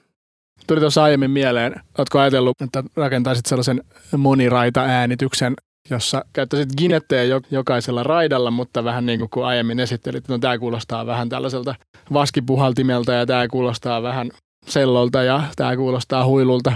Tuli 0.67 0.81
tuossa 0.81 1.03
aiemmin 1.03 1.31
mieleen, 1.31 1.75
ootko 1.99 2.19
ajatellut, 2.19 2.63
että 2.65 2.85
rakentaisit 2.97 3.47
sellaisen 3.47 3.83
moniraita-äänityksen, 4.17 5.55
jossa 5.91 6.25
käyttäisit 6.33 6.69
ginetteä 6.79 7.23
jokaisella 7.51 8.03
raidalla, 8.03 8.51
mutta 8.51 8.85
vähän 8.85 9.07
niin 9.07 9.19
kuin 9.19 9.31
kun 9.31 9.47
aiemmin 9.47 9.81
esittelit, 9.81 10.29
no 10.29 10.39
tämä 10.39 10.59
kuulostaa 10.59 11.07
vähän 11.07 11.29
tällaiselta 11.29 11.75
vaskipuhaltimelta 12.13 13.13
ja 13.13 13.27
tämä 13.27 13.49
kuulostaa 13.49 14.03
vähän 14.03 14.31
sellolta 14.67 15.23
ja 15.23 15.43
tämä 15.57 15.77
kuulostaa 15.77 16.27
huilulta. 16.27 16.73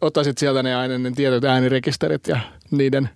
Ottaisit 0.00 0.38
sieltä 0.38 0.62
ne 0.62 0.76
aina 0.76 0.98
ne 0.98 1.10
tietyt 1.10 1.44
äänirekisterit 1.44 2.28
ja 2.28 2.40
niiden 2.70 3.08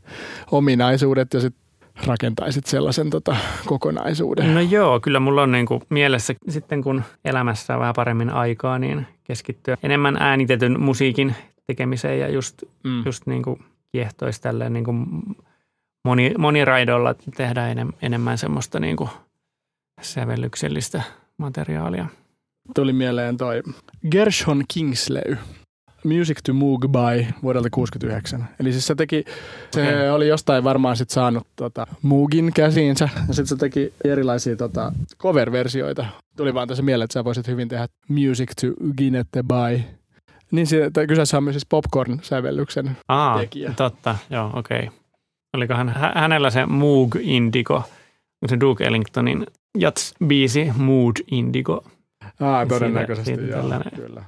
ominaisuudet 0.51 1.35
ja 1.35 1.41
sitten 1.41 1.60
rakentaisit 2.07 2.67
sellaisen 2.67 3.11
tota, 3.11 3.37
kokonaisuuden? 3.67 4.55
No 4.55 4.61
joo, 4.61 5.01
kyllä 5.01 5.21
mulla 5.21 5.43
on 5.43 5.53
niin 5.53 5.67
kuin 5.67 5.83
mielessä 5.89 6.35
sitten 6.49 6.83
kun 6.83 7.03
elämässä 7.25 7.75
on 7.75 7.81
vähän 7.81 7.95
paremmin 7.97 8.31
aikaa, 8.31 8.79
niin 8.79 9.07
keskittyä 9.25 9.77
enemmän 9.83 10.17
äänitetyn 10.17 10.81
musiikin 10.81 11.35
tekemiseen 11.67 12.21
ja 12.21 12.29
just, 12.29 12.63
mm. 12.85 13.03
just 13.07 13.27
niin 13.27 13.43
kuin 13.43 13.65
kiehtoisi 13.93 14.43
tälleen 14.43 14.73
niin 14.73 14.85
kuin 14.85 15.07
moni, 16.05 16.35
moniraidolla 16.39 17.15
tehdä 17.37 17.69
enem, 17.69 17.93
enemmän 18.03 18.39
semmoista 18.39 18.81
niin 18.81 18.97
kuin 18.97 19.11
sävellyksellistä 20.03 21.03
materiaalia. 21.37 22.07
Tuli 22.75 22.93
mieleen 22.93 23.37
toi 23.37 23.63
Gershon 24.11 24.65
Kingsley– 24.69 25.37
Music 26.05 26.39
to 26.45 26.53
Moog 26.55 26.87
by 26.89 27.27
vuodelta 27.43 27.69
69. 27.71 28.49
Eli 28.61 28.73
siis 28.73 28.87
se 28.87 28.95
teki, 28.95 29.25
se 29.71 29.83
okay. 29.83 30.09
oli 30.09 30.29
jostain 30.29 30.65
varmaan 30.65 30.97
sit 30.97 31.11
saanut 31.11 31.47
tota, 31.57 31.87
Moogin 32.03 32.53
käsiinsä 32.55 33.09
ja 33.29 33.35
sitten 33.35 33.47
se 33.47 33.57
teki 33.57 33.93
erilaisia 34.05 34.57
tota, 34.57 34.93
cover-versioita. 35.19 36.07
Tuli 36.37 36.55
vaan 36.55 36.69
tässä 36.69 36.83
mieleen, 36.83 37.05
että 37.05 37.15
sä 37.15 37.25
voisit 37.25 37.47
hyvin 37.47 37.69
tehdä 37.69 37.89
Music 38.09 38.51
to 38.61 38.67
Ginette 38.97 39.43
by. 39.43 39.83
Niin 40.51 40.67
se, 40.67 40.91
kyseessä 41.09 41.37
on 41.37 41.45
myös 41.45 41.55
siis 41.55 41.67
Popcorn-sävellyksen 41.67 42.91
Aa, 43.09 43.39
tekijä. 43.39 43.73
totta, 43.77 44.17
joo, 44.31 44.51
okei. 44.55 44.79
Okay. 44.79 44.91
Olikohan 45.57 45.89
hä- 45.89 46.13
hänellä 46.15 46.51
se 46.51 46.67
Moog 46.67 47.17
Indigo, 47.21 47.83
se 48.47 48.61
Duke 48.61 48.85
Ellingtonin 48.85 49.47
Jats-biisi 49.79 50.73
Mood 50.77 51.17
Indigo. 51.31 51.85
Ah, 52.41 52.69
todennäköisesti, 52.69 53.35
siitä, 53.35 53.43
joo, 53.43 53.61
tällainen. 53.61 53.93
kyllä. 53.97 54.25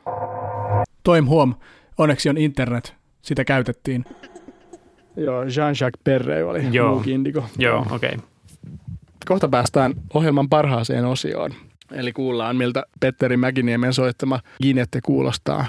Toim 1.03 1.27
huom, 1.27 1.55
onneksi 1.99 2.29
on 2.29 2.39
internet, 2.39 2.95
sitä 3.23 3.45
käytettiin. 3.45 4.05
Joo, 5.17 5.43
Jean-Jacques 5.43 6.01
Perre 6.05 6.45
oli 6.45 6.63
Joo. 6.73 7.03
Indigo. 7.07 7.45
Joo, 7.59 7.87
okei. 7.91 8.11
Okay. 8.15 8.27
Kohta 9.27 9.49
päästään 9.49 9.95
ohjelman 10.15 10.49
parhaaseen 10.49 11.05
osioon. 11.05 11.51
Eli 11.93 12.13
kuullaan, 12.13 12.57
miltä 12.57 12.83
Petteri 13.01 13.37
Mäkiniemen 13.37 13.95
soittama 13.95 14.41
Ginette 14.63 15.01
kuulostaa. 15.03 15.67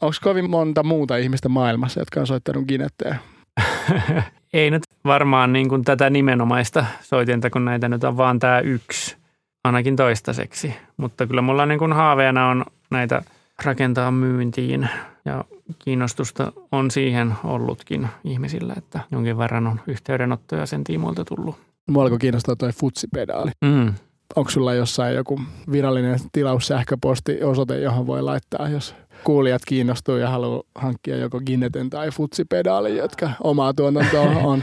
Onko 0.00 0.16
kovin 0.22 0.50
monta 0.50 0.82
muuta 0.82 1.16
ihmistä 1.16 1.48
maailmassa, 1.48 2.00
jotka 2.00 2.20
on 2.20 2.26
soittanut 2.26 2.66
Ginetteä? 2.66 3.18
Ei 4.52 4.70
nyt 4.70 4.82
varmaan 5.04 5.52
niin 5.52 5.68
kuin 5.68 5.84
tätä 5.84 6.10
nimenomaista 6.10 6.86
soitinta, 7.02 7.50
kun 7.50 7.64
näitä 7.64 7.88
nyt 7.88 8.04
on 8.04 8.16
vaan 8.16 8.38
tämä 8.38 8.60
yksi, 8.60 9.16
ainakin 9.64 9.96
toistaiseksi. 9.96 10.74
Mutta 10.96 11.26
kyllä 11.26 11.42
mulla 11.42 11.66
niin 11.66 11.78
kuin 11.78 11.92
haaveena 11.92 12.48
on 12.48 12.64
näitä– 12.90 13.22
rakentaa 13.64 14.10
myyntiin 14.10 14.88
ja 15.24 15.44
kiinnostusta 15.78 16.52
on 16.72 16.90
siihen 16.90 17.34
ollutkin 17.44 18.08
ihmisillä, 18.24 18.74
että 18.76 19.00
jonkin 19.10 19.38
verran 19.38 19.66
on 19.66 19.80
yhteydenottoja 19.86 20.66
sen 20.66 20.84
tiimoilta 20.84 21.24
tullut. 21.24 21.56
Mua 21.88 22.02
alkoi 22.02 22.18
kiinnostaa 22.18 22.56
tuo 22.56 22.68
futsipedaali. 22.72 23.50
Mm. 23.64 23.94
Onko 24.36 24.50
sulla 24.50 24.74
jossain 24.74 25.14
joku 25.14 25.40
virallinen 25.72 26.18
tilaussähköposti-osoite, 26.32 27.80
johon 27.80 28.06
voi 28.06 28.22
laittaa, 28.22 28.68
jos 28.68 28.94
kuulijat 29.24 29.62
kiinnostuu 29.66 30.16
ja 30.16 30.30
haluaa 30.30 30.62
hankkia 30.74 31.16
joko 31.16 31.40
Gineten 31.40 31.90
tai 31.90 32.10
futsipedaali, 32.10 32.96
jotka 32.96 33.30
omaa 33.42 33.74
tuotantoa 33.74 34.30
on? 34.52 34.62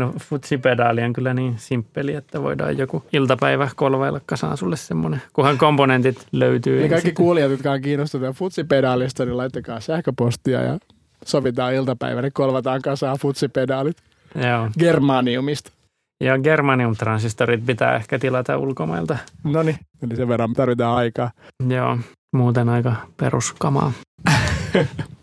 No 0.00 0.14
futsipedaali 0.18 1.02
on 1.02 1.12
kyllä 1.12 1.34
niin 1.34 1.54
simppeli, 1.58 2.14
että 2.14 2.42
voidaan 2.42 2.78
joku 2.78 3.04
iltapäivä 3.12 3.68
kolvailla 3.76 4.20
kasaan 4.26 4.56
sulle 4.56 4.76
semmoinen, 4.76 5.22
kunhan 5.32 5.58
komponentit 5.58 6.26
löytyy. 6.32 6.82
Ja 6.82 6.88
kaikki 6.88 7.12
kuulijat, 7.12 7.50
jotka 7.50 7.72
on 7.72 7.80
kiinnostuneet 7.80 8.36
futsipedaalista, 8.36 9.24
niin 9.24 9.36
laittakaa 9.36 9.80
sähköpostia 9.80 10.62
ja 10.62 10.78
sovitaan 11.24 11.74
iltapäivä, 11.74 12.22
niin 12.22 12.32
kolvataan 12.32 12.82
kasaan 12.82 13.18
futsipedaalit 13.18 13.96
Joo. 14.34 14.68
Germaniumista. 14.78 15.72
Ja 16.24 16.36
germanium-transistorit 16.38 17.66
pitää 17.66 17.96
ehkä 17.96 18.18
tilata 18.18 18.58
ulkomailta. 18.58 19.18
No 19.44 19.62
niin, 19.62 19.76
eli 20.02 20.16
sen 20.16 20.28
verran 20.28 20.54
tarvitaan 20.54 20.96
aikaa. 20.96 21.30
Joo, 21.68 21.98
muuten 22.36 22.68
aika 22.68 22.96
peruskamaa. 23.16 23.92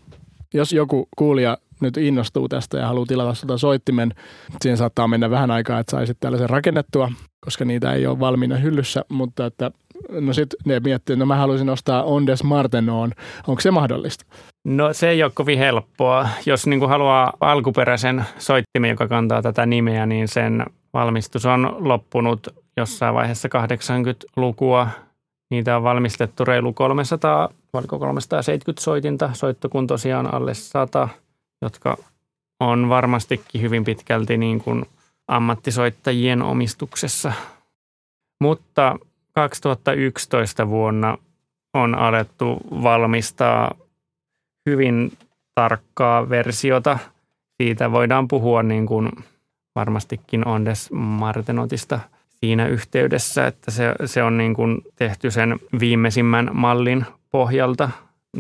Jos 0.54 0.74
joku 0.74 1.08
kuulija 1.18 1.58
nyt 1.82 1.98
innostuu 1.98 2.50
tästä 2.50 2.78
ja 2.78 2.88
haluaa 2.88 3.06
tilata 3.06 3.34
sitä 3.34 3.58
soittimen, 3.58 4.14
siihen 4.62 4.78
saattaa 4.78 5.08
mennä 5.08 5.30
vähän 5.30 5.52
aikaa, 5.52 5.80
että 5.80 5.92
saisit 5.92 6.18
tällaisen 6.20 6.50
rakennettua, 6.50 7.12
koska 7.46 7.66
niitä 7.66 7.94
ei 7.94 8.08
ole 8.08 8.20
valmiina 8.20 8.56
hyllyssä, 8.56 9.06
mutta 9.10 9.46
että 9.46 9.72
no 10.10 10.34
sitten 10.34 10.60
ne 10.66 10.80
miettii, 10.80 11.14
että 11.14 11.20
no 11.20 11.26
mä 11.26 11.36
haluaisin 11.36 11.70
ostaa 11.70 12.04
Ondes 12.04 12.44
Martenoon. 12.44 13.12
Onko 13.48 13.62
se 13.62 13.72
mahdollista? 13.72 14.26
No 14.66 14.94
se 14.94 15.10
ei 15.10 15.24
ole 15.24 15.32
kovin 15.36 15.60
helppoa. 15.60 16.30
Jos 16.46 16.68
niin 16.68 16.80
kuin 16.80 16.90
haluaa 16.90 17.34
alkuperäisen 17.40 18.26
soittimen, 18.38 18.90
joka 18.90 19.08
kantaa 19.08 19.42
tätä 19.42 19.66
nimeä, 19.66 20.06
niin 20.06 20.28
sen 20.28 20.66
valmistus 20.94 21.46
on 21.46 21.76
loppunut 21.80 22.48
jossain 22.78 23.16
vaiheessa 23.16 23.48
80-lukua. 23.48 24.90
Niitä 25.50 25.78
on 25.78 25.84
valmistettu 25.84 26.46
reilu 26.46 26.74
300, 26.74 27.50
oliko 27.74 28.00
370 28.00 28.84
soitinta, 28.84 29.30
soittokun 29.34 29.88
tosiaan 29.88 30.34
alle 30.34 30.54
100– 30.54 31.10
jotka 31.62 31.98
on 32.60 32.90
varmastikin 32.90 33.62
hyvin 33.62 33.84
pitkälti 33.84 34.38
niin 34.38 34.60
kuin 34.60 34.86
ammattisoittajien 35.28 36.42
omistuksessa. 36.42 37.34
Mutta 38.42 38.96
2011 39.32 40.70
vuonna 40.70 41.18
on 41.74 41.96
alettu 41.96 42.58
valmistaa 42.84 43.76
hyvin 44.70 45.18
tarkkaa 45.56 46.30
versiota. 46.30 47.00
Siitä 47.62 47.92
voidaan 47.92 48.28
puhua 48.28 48.64
niin 48.64 48.86
kuin 48.86 49.12
varmastikin 49.76 50.48
Ondes 50.48 50.92
Martenotista 50.92 52.00
siinä 52.40 52.68
yhteydessä, 52.68 53.48
että 53.48 53.72
se, 53.72 53.94
se 54.06 54.24
on 54.24 54.38
niin 54.38 54.54
kuin 54.54 54.82
tehty 54.96 55.32
sen 55.32 55.60
viimeisimmän 55.80 56.50
mallin 56.54 57.06
pohjalta. 57.32 57.90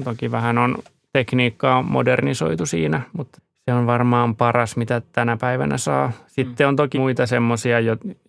Toki 0.04 0.32
vähän 0.32 0.58
on 0.58 0.78
tekniikkaa 1.14 1.84
modernisoitu 1.84 2.66
siinä, 2.66 3.02
mutta 3.14 3.42
se 3.66 3.74
on 3.74 3.88
varmaan 3.88 4.36
paras, 4.36 4.78
mitä 4.78 5.02
tänä 5.12 5.38
päivänä 5.38 5.78
saa. 5.78 6.12
Sitten 6.28 6.68
on 6.68 6.76
toki 6.76 7.00
muita 7.00 7.26
semmoisia, 7.26 7.78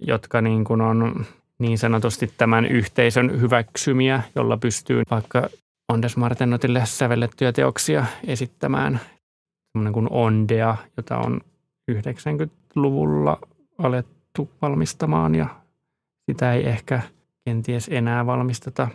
jotka 0.00 0.40
niin 0.40 0.64
kuin 0.64 0.81
on 0.81 1.26
niin 1.59 1.78
sanotusti 1.78 2.33
tämän 2.37 2.66
yhteisön 2.66 3.40
hyväksymiä, 3.40 4.22
jolla 4.35 4.57
pystyy 4.57 5.02
vaikka 5.11 5.48
Ondes 5.88 6.16
Martenotille 6.16 6.83
sävellettyjä 6.85 7.52
teoksia 7.52 8.07
esittämään. 8.26 9.00
Semmoinen 9.72 9.92
kuin 9.92 10.09
Ondea, 10.11 10.76
jota 10.96 11.18
on 11.18 11.40
90-luvulla 11.90 13.38
alettu 13.78 14.17
valmistamaan 14.62 15.35
ja 15.35 15.46
sitä 16.31 16.53
ei 16.53 16.68
ehkä 16.68 17.03
kenties 17.44 17.88
enää 17.92 18.27
valmisteta. 18.27 18.88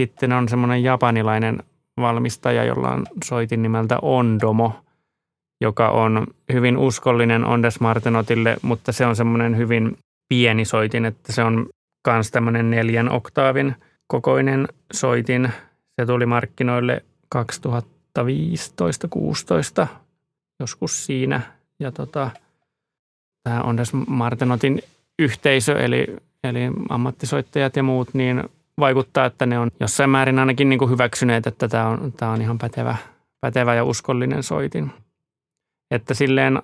Sitten 0.00 0.32
on 0.32 0.48
semmoinen 0.48 0.82
japanilainen 0.82 1.62
valmistaja, 2.00 2.64
jolla 2.64 2.90
on 2.90 3.06
soitin 3.24 3.62
nimeltä 3.62 3.98
Ondomo, 4.02 4.72
joka 5.60 5.88
on 5.88 6.26
hyvin 6.52 6.76
uskollinen 6.76 7.44
Ondes 7.44 7.80
Martenotille, 7.80 8.56
mutta 8.62 8.92
se 8.92 9.06
on 9.06 9.16
semmoinen 9.16 9.56
hyvin 9.56 9.98
pieni 10.28 10.64
soitin, 10.64 11.04
että 11.04 11.32
se 11.32 11.42
on 11.42 11.66
myös 12.06 12.30
tämmöinen 12.30 12.70
neljän 12.70 13.12
oktaavin 13.12 13.74
kokoinen 14.06 14.68
soitin. 14.92 15.52
Se 16.00 16.06
tuli 16.06 16.26
markkinoille 16.26 17.04
2015-16 17.36 17.40
joskus 20.60 21.06
siinä. 21.06 21.40
Ja 21.80 21.92
tota, 21.92 22.30
tämä 23.42 23.62
Ondes 23.62 23.92
Martenotin 24.06 24.82
yhteisö, 25.18 25.78
eli, 25.78 26.16
eli 26.44 26.60
ammattisoittajat 26.88 27.76
ja 27.76 27.82
muut, 27.82 28.14
niin 28.14 28.44
vaikuttaa, 28.80 29.26
että 29.26 29.46
ne 29.46 29.58
on 29.58 29.70
jossain 29.80 30.10
määrin 30.10 30.38
ainakin 30.38 30.68
niin 30.68 30.78
kuin 30.78 30.90
hyväksyneet, 30.90 31.46
että 31.46 31.68
tämä 31.68 31.86
on, 31.86 32.12
tämä 32.12 32.32
on 32.32 32.42
ihan 32.42 32.58
pätevä, 32.58 32.96
pätevä 33.40 33.74
ja 33.74 33.84
uskollinen 33.84 34.42
soitin. 34.42 34.90
Että 35.90 36.14
silleen 36.14 36.62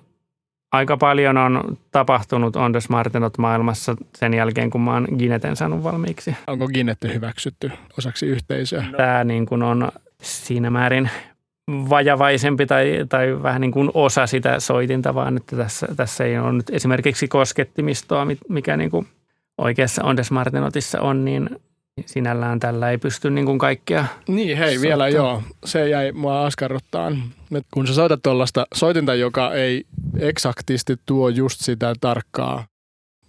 aika 0.71 0.97
paljon 0.97 1.37
on 1.37 1.77
tapahtunut 1.91 2.55
On 2.55 2.71
the 2.71 2.81
Smartenot 2.81 3.37
maailmassa 3.37 3.95
sen 4.15 4.33
jälkeen, 4.33 4.69
kun 4.69 4.81
mä 4.81 4.93
oon 4.93 5.07
Gineten 5.17 5.55
saanut 5.55 5.83
valmiiksi. 5.83 6.35
Onko 6.47 6.67
Ginette 6.67 7.13
hyväksytty 7.13 7.71
osaksi 7.97 8.25
yhteisöä? 8.25 8.85
Tämä 8.97 9.23
niin 9.23 9.45
kuin 9.45 9.63
on 9.63 9.91
siinä 10.21 10.69
määrin 10.69 11.09
vajavaisempi 11.71 12.65
tai, 12.65 13.05
tai 13.09 13.43
vähän 13.43 13.61
niin 13.61 13.71
kuin 13.71 13.91
osa 13.93 14.27
sitä 14.27 14.59
soitinta, 14.59 15.15
vaan 15.15 15.37
että 15.37 15.55
tässä, 15.55 15.87
tässä 15.95 16.23
ei 16.23 16.37
ole 16.37 16.53
nyt 16.53 16.69
esimerkiksi 16.69 17.27
koskettimistoa, 17.27 18.27
mikä 18.49 18.77
niin 18.77 18.91
kuin 18.91 19.07
oikeassa 19.57 20.03
On 20.03 20.15
the 20.15 20.23
Smartenotissa 20.23 21.01
on, 21.01 21.25
niin 21.25 21.49
sinällään 22.05 22.59
tällä 22.59 22.91
ei 22.91 22.97
pysty 22.97 23.29
niin 23.29 23.45
kuin 23.45 23.59
kaikkea 23.59 24.05
Niin, 24.27 24.57
hei, 24.57 24.67
soittaa. 24.67 24.81
vielä 24.81 25.09
joo. 25.09 25.43
Se 25.65 25.89
jäi 25.89 26.11
mua 26.11 26.45
askarruttaan. 26.45 27.23
Kun 27.71 27.87
sä 27.87 27.93
soitat 27.93 28.19
tuollaista 28.23 28.67
soitinta, 28.73 29.15
joka 29.15 29.53
ei 29.53 29.83
eksaktisti 30.19 30.95
tuo 31.05 31.29
just 31.29 31.61
sitä 31.61 31.93
tarkkaa, 32.01 32.65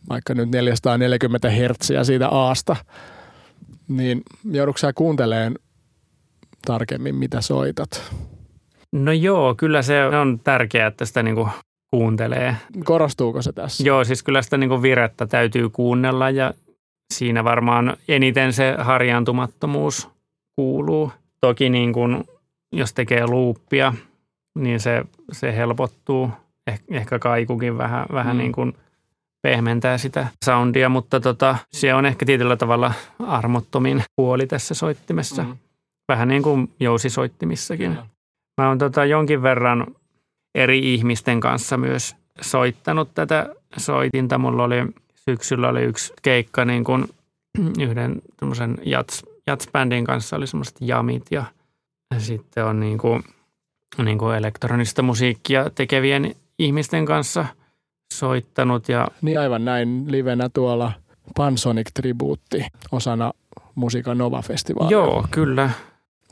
vaikka 0.08 0.34
nyt 0.34 0.50
440 0.50 1.50
hertsiä 1.50 2.04
siitä 2.04 2.28
aasta, 2.28 2.76
niin 3.88 4.22
joudutko 4.50 4.78
sä 4.78 4.92
kuunteleen 4.92 5.54
tarkemmin, 6.66 7.14
mitä 7.14 7.40
soitat? 7.40 8.12
No 8.92 9.12
joo, 9.12 9.54
kyllä 9.54 9.82
se 9.82 10.06
on 10.06 10.40
tärkeää, 10.44 10.86
että 10.86 11.04
sitä 11.04 11.22
niinku 11.22 11.48
kuuntelee. 11.90 12.56
Korostuuko 12.84 13.42
se 13.42 13.52
tässä? 13.52 13.84
Joo, 13.86 14.04
siis 14.04 14.22
kyllä 14.22 14.42
sitä 14.42 14.56
niinku 14.56 14.82
virettä 14.82 15.26
täytyy 15.26 15.68
kuunnella 15.70 16.30
ja 16.30 16.54
siinä 17.14 17.44
varmaan 17.44 17.96
eniten 18.08 18.52
se 18.52 18.74
harjaantumattomuus 18.78 20.08
kuuluu. 20.56 21.12
Toki 21.40 21.70
niin 21.70 21.92
kuin, 21.92 22.24
jos 22.72 22.94
tekee 22.94 23.26
luuppia, 23.26 23.94
niin 24.58 24.80
se, 24.80 25.04
se 25.32 25.56
helpottuu. 25.56 26.30
Eh, 26.66 26.80
ehkä 26.90 27.18
kaikukin 27.18 27.78
vähän, 27.78 28.06
vähän 28.12 28.36
mm. 28.36 28.38
niin 28.38 28.52
kuin 28.52 28.76
pehmentää 29.42 29.98
sitä 29.98 30.26
soundia, 30.44 30.88
mutta 30.88 31.20
tota, 31.20 31.56
se 31.72 31.94
on 31.94 32.06
ehkä 32.06 32.26
tietyllä 32.26 32.56
tavalla 32.56 32.92
armottomin 33.18 34.04
puoli 34.16 34.46
tässä 34.46 34.74
soittimessa. 34.74 35.42
Mm. 35.42 35.56
Vähän 36.08 36.28
niin 36.28 36.42
kuin 36.42 36.72
jousisoittimissakin. 36.80 37.90
Mm. 37.90 38.17
Mä 38.58 38.68
oon 38.68 38.78
tota 38.78 39.04
jonkin 39.04 39.42
verran 39.42 39.86
eri 40.54 40.94
ihmisten 40.94 41.40
kanssa 41.40 41.76
myös 41.76 42.16
soittanut 42.40 43.08
tätä 43.14 43.54
soitinta. 43.76 44.38
Mulla 44.38 44.64
oli 44.64 44.76
syksyllä 45.14 45.68
oli 45.68 45.82
yksi 45.82 46.12
keikka 46.22 46.64
niin 46.64 46.84
kuin 46.84 47.08
yhden 47.88 48.22
tämmöisen 48.36 48.78
jats, 48.84 49.22
jatsbändin 49.46 50.04
kanssa 50.04 50.36
oli 50.36 50.46
semmoiset 50.46 50.76
jamit 50.80 51.22
ja 51.30 51.44
sitten 52.18 52.64
on 52.64 52.80
niin 52.80 52.98
kuin, 52.98 53.22
niin 54.04 54.18
kuin 54.18 54.36
elektronista 54.36 55.02
musiikkia 55.02 55.70
tekevien 55.74 56.34
ihmisten 56.58 57.06
kanssa 57.06 57.46
soittanut. 58.14 58.88
Ja 58.88 59.08
niin 59.22 59.40
aivan 59.40 59.64
näin 59.64 60.04
livenä 60.08 60.48
tuolla 60.48 60.92
Pansonic 61.36 61.90
Tribuutti 61.94 62.66
osana 62.92 63.32
Musiikan 63.74 64.18
Nova-festivaalia. 64.18 64.90
Joo, 64.90 65.26
kyllä. 65.30 65.70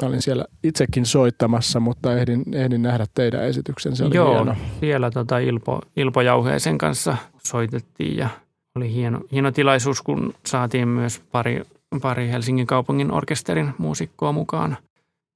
Mä 0.03 0.09
olin 0.09 0.23
siellä 0.23 0.45
itsekin 0.65 1.07
soittamassa, 1.07 1.81
mutta 1.81 2.17
ehdin, 2.17 2.45
ehdin 2.55 2.83
nähdä 2.83 3.07
teidän 3.15 3.45
esityksen. 3.45 3.97
Se 3.97 4.05
oli 4.05 4.17
Joo, 4.17 4.35
hieno. 4.35 4.57
siellä 4.81 5.11
tota 5.11 5.39
Ilpo, 5.39 5.81
Ilpo 5.97 6.21
Jauheesen 6.21 6.79
kanssa 6.79 7.17
soitettiin 7.45 8.17
ja 8.17 8.29
oli 8.77 8.93
hieno, 8.93 9.21
hieno 9.33 9.51
tilaisuus, 9.51 10.03
kun 10.03 10.35
saatiin 10.47 10.89
myös 10.89 11.23
pari, 11.33 11.63
pari 12.03 12.29
Helsingin 12.29 12.67
kaupungin 12.67 13.13
orkesterin 13.13 13.75
muusikkoa 13.79 14.33
mukaan. 14.33 14.77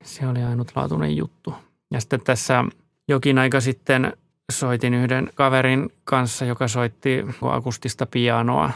Se 0.05 0.27
oli 0.29 0.43
ainutlaatuinen 0.43 1.17
juttu. 1.17 1.55
Ja 1.91 2.01
sitten 2.01 2.21
tässä 2.21 2.65
jokin 3.09 3.39
aika 3.39 3.61
sitten 3.61 4.13
soitin 4.53 4.95
yhden 4.95 5.31
kaverin 5.35 5.93
kanssa, 6.05 6.45
joka 6.45 6.69
soitti 6.69 7.25
akustista 7.43 8.07
pianoa. 8.07 8.73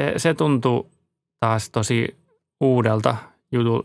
Se, 0.00 0.14
se 0.16 0.34
tuntui 0.34 0.86
taas 1.40 1.70
tosi 1.70 2.16
uudelta 2.60 3.16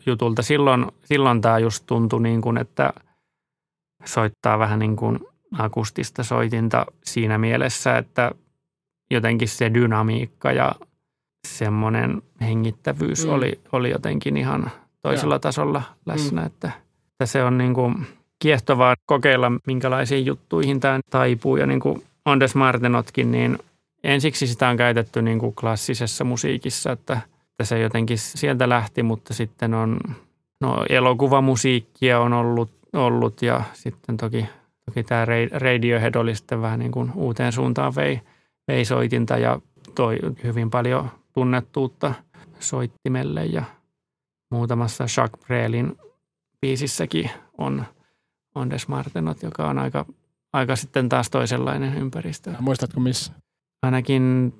jutulta. 0.05 0.41
Silloin, 0.41 0.85
silloin 1.05 1.41
tämä 1.41 1.59
just 1.59 1.83
tuntui 1.85 2.21
niin 2.21 2.41
kuin, 2.41 2.57
että 2.57 2.93
soittaa 4.05 4.59
vähän 4.59 4.79
niin 4.79 4.95
kuin 4.95 5.19
akustista 5.57 6.23
soitinta 6.23 6.85
siinä 7.03 7.37
mielessä, 7.37 7.97
että 7.97 8.31
jotenkin 9.11 9.47
se 9.47 9.73
dynamiikka 9.73 10.51
ja 10.51 10.75
semmoinen 11.47 12.21
hengittävyys 12.41 13.25
mm. 13.25 13.33
oli, 13.33 13.59
oli 13.71 13.89
jotenkin 13.89 14.37
ihan 14.37 14.71
toisella 15.01 15.35
ja. 15.35 15.39
tasolla 15.39 15.81
läsnä. 16.05 16.41
Mm. 16.41 16.47
Että, 16.47 16.71
että 17.11 17.25
se 17.25 17.43
on 17.43 17.57
niin 17.57 17.73
kuin 17.73 18.07
kiehtovaa 18.39 18.95
kokeilla, 19.05 19.51
minkälaisiin 19.67 20.25
juttuihin 20.25 20.79
tämä 20.79 20.99
taipuu. 21.09 21.57
Ja 21.57 21.65
niin 21.65 21.79
kuin 21.79 22.03
Ondes 22.25 22.55
Martenotkin, 22.55 23.31
niin 23.31 23.59
ensiksi 24.03 24.47
sitä 24.47 24.69
on 24.69 24.77
käytetty 24.77 25.21
niin 25.21 25.39
kuin 25.39 25.55
klassisessa 25.55 26.23
musiikissa, 26.23 26.91
että, 26.91 27.21
että 27.63 27.75
se 27.75 27.79
jotenkin 27.79 28.17
sieltä 28.17 28.69
lähti, 28.69 29.03
mutta 29.03 29.33
sitten 29.33 29.73
on 29.73 29.99
no, 30.61 30.85
elokuvamusiikkia 30.89 32.19
on 32.19 32.33
ollut, 32.33 32.71
ollut 32.93 33.41
ja 33.41 33.63
sitten 33.73 34.17
toki, 34.17 34.45
toki 34.85 35.03
tämä 35.03 35.25
Radiohead 35.51 36.15
oli 36.15 36.35
sitten 36.35 36.61
vähän 36.61 36.79
niin 36.79 36.91
kuin 36.91 37.11
uuteen 37.15 37.51
suuntaan 37.51 37.95
vei– 37.95 38.21
veisoitinta 38.67 39.37
ja 39.37 39.59
toi 39.95 40.19
hyvin 40.43 40.69
paljon 40.69 41.11
tunnettuutta 41.33 42.13
soittimelle 42.59 43.45
ja 43.45 43.63
muutamassa 44.51 45.03
Jacques 45.17 45.45
Brelin 45.45 45.97
biisissäkin 46.61 47.29
on, 47.57 47.85
on 48.55 48.69
Des 48.69 48.87
Martenot, 48.87 49.43
joka 49.43 49.69
on 49.69 49.77
aika, 49.79 50.05
aika 50.53 50.75
sitten 50.75 51.09
taas 51.09 51.29
toisenlainen 51.29 51.97
ympäristö. 51.97 52.53
Muistatko 52.59 52.99
missä? 52.99 53.33
Ainakin, 53.81 54.53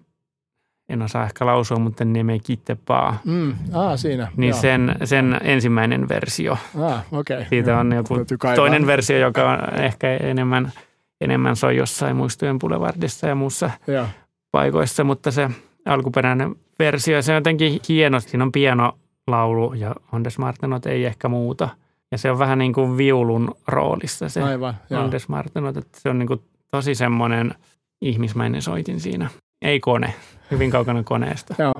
en 0.90 1.02
osaa 1.02 1.26
ehkä 1.26 1.46
lausua, 1.46 1.80
mutta 1.80 2.06
Neme 2.06 2.40
Kittepaa. 2.40 3.22
Mm, 3.26 3.56
ah, 3.74 3.98
siinä. 3.98 4.32
Niin 4.38 4.54
sen, 4.54 4.96
sen 5.04 5.38
ensimmäinen 5.44 6.10
versio. 6.10 6.58
Ah, 6.82 7.06
okay. 7.12 7.46
Siitä 7.50 7.72
joo. 7.72 7.80
on 7.80 7.92
joku 7.92 8.16
toinen 8.56 8.88
versio, 8.88 9.18
joka 9.18 9.52
on 9.52 9.80
ehkä 9.80 10.18
enemmän– 10.18 10.72
enemmän 11.24 11.56
soi 11.56 11.78
jossain 11.78 12.16
muistojen 12.16 12.60
Boulevardissa 12.60 13.28
ja 13.28 13.36
muussa 13.36 13.70
ja. 13.88 14.08
paikoissa, 14.52 15.04
mutta 15.04 15.32
se 15.32 15.50
alkuperäinen 15.86 16.56
versio, 16.80 17.22
se 17.22 17.32
on 17.32 17.36
jotenkin 17.36 17.80
hieno. 17.90 18.20
Siinä 18.20 18.44
on 18.44 18.52
pieno 18.52 18.98
laulu 19.28 19.74
ja 19.74 19.96
Ondes 20.12 20.38
Martenot 20.38 20.86
ei 20.86 21.06
ehkä 21.06 21.30
muuta. 21.30 21.70
Ja 22.12 22.18
se 22.18 22.32
on 22.32 22.40
vähän 22.40 22.58
niin 22.58 22.74
kuin 22.74 22.98
viulun 22.98 23.56
roolissa 23.68 24.30
se 24.30 24.44
Aivan, 24.44 24.74
Ondes 25.04 25.30
Martenot, 25.30 25.78
että 25.78 26.00
se 26.00 26.10
on 26.10 26.20
niin 26.20 26.28
kuin 26.28 26.42
tosi 26.72 26.96
semmoinen 26.96 27.56
ihmismäinen 28.02 28.62
soitin 28.62 29.00
siinä. 29.00 29.30
Ei 29.62 29.80
kone, 29.80 30.14
hyvin 30.54 30.72
kaukana 30.72 31.04
koneesta. 31.04 31.56
Joo. 31.60 31.74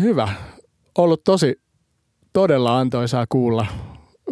Hyvä. 0.00 0.28
Ollut 0.98 1.24
tosi 1.24 1.60
todella 2.32 2.78
antoisaa 2.78 3.26
kuulla, 3.28 3.66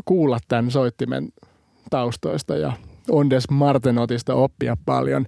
kuulla 0.04 0.38
tämän 0.48 0.70
soittimen 0.70 1.28
taustoista 1.90 2.56
ja 2.56 2.72
Ondes 3.10 3.50
Martenotista 3.50 4.34
oppia 4.34 4.76
paljon. 4.86 5.26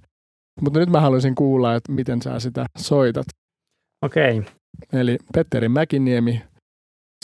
Mutta 0.61 0.79
nyt 0.79 0.89
mä 0.89 1.01
haluaisin 1.01 1.35
kuulla, 1.35 1.75
että 1.75 1.91
miten 1.91 2.21
sä 2.21 2.39
sitä 2.39 2.65
soitat. 2.77 3.25
Okei. 4.01 4.39
Okay. 4.39 4.53
Eli 4.93 5.17
Petteri 5.33 5.69
Mäkiniemi 5.69 6.43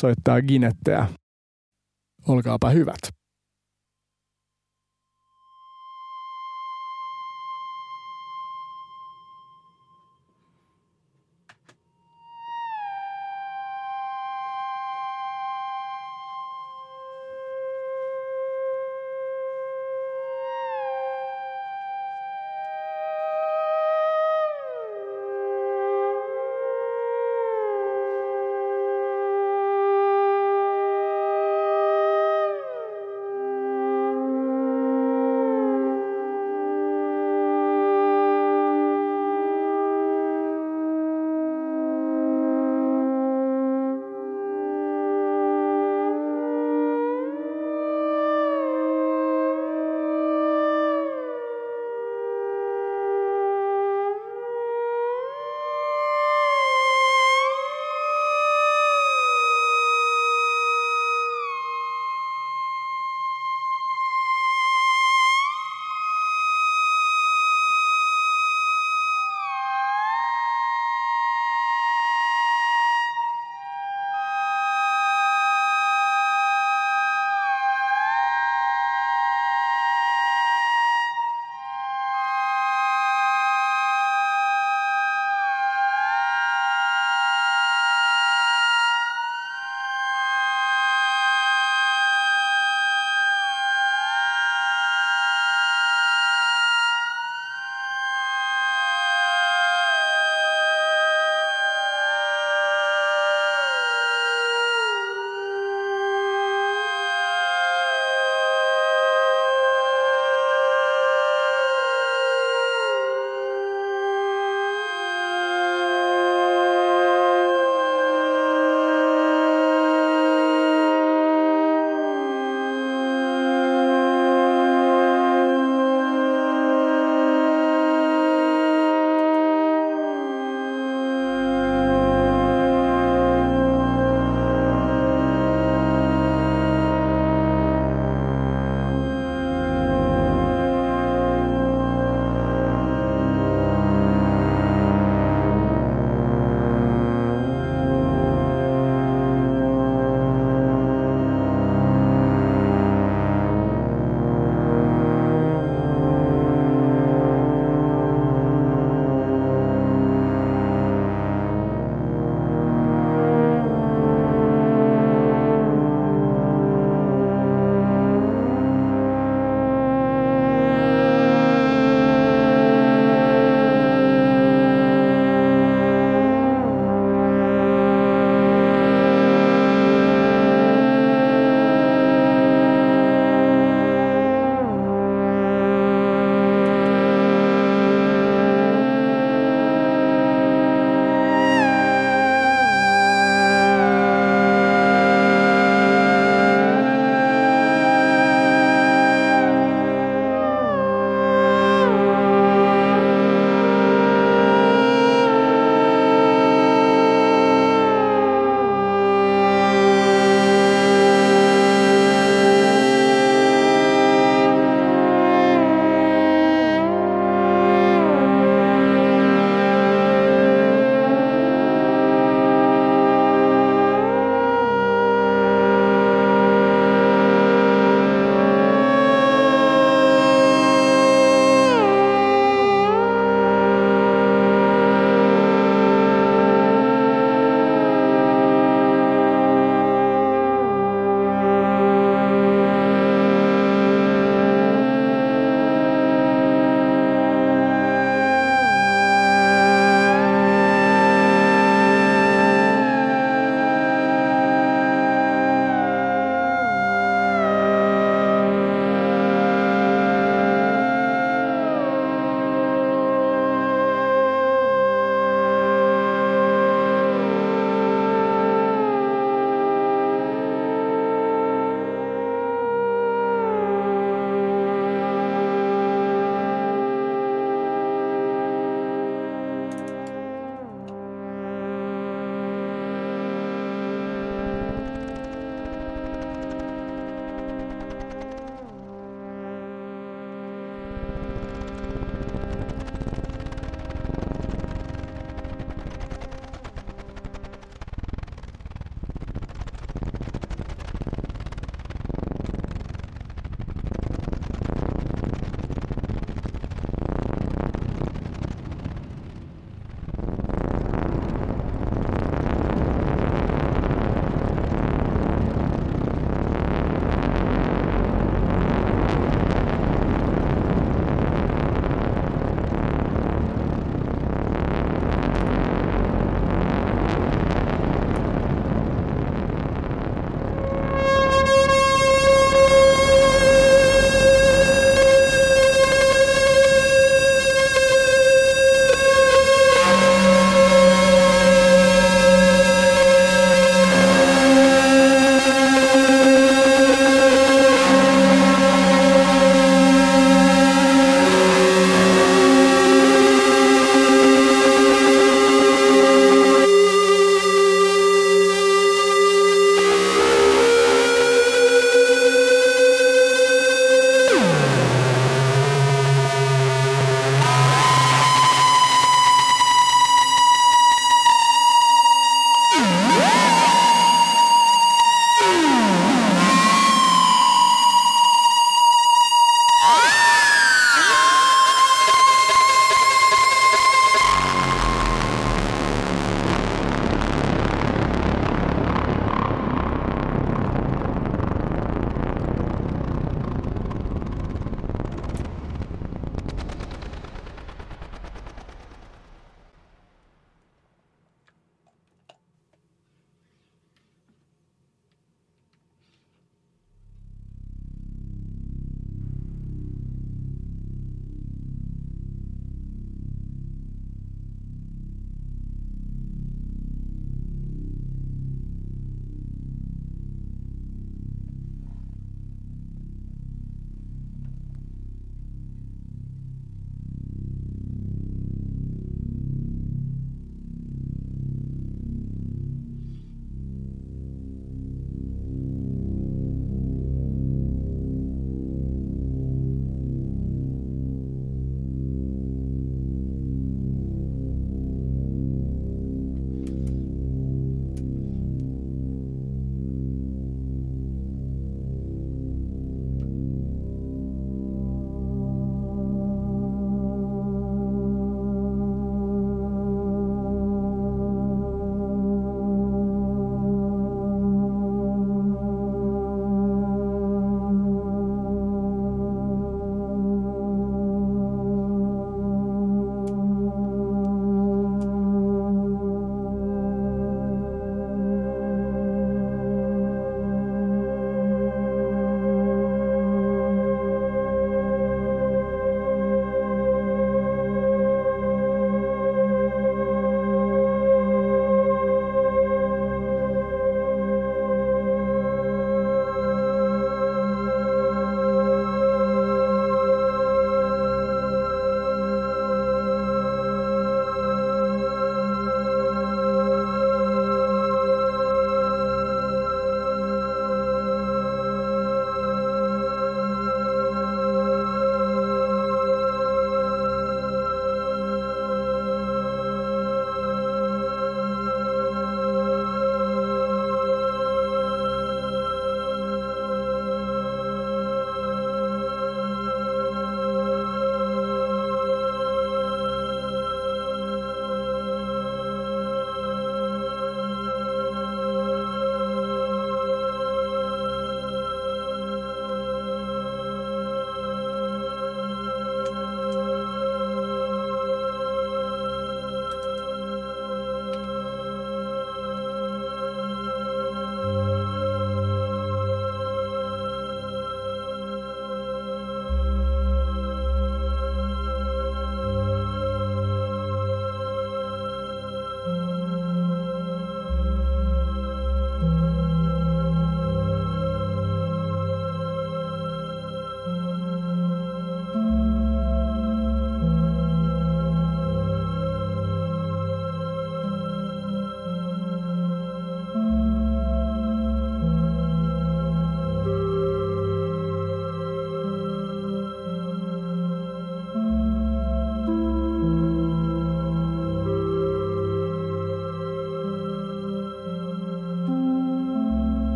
soittaa 0.00 0.42
Ginetteä. 0.42 1.06
Olkaapa 2.28 2.70
hyvät. 2.70 3.17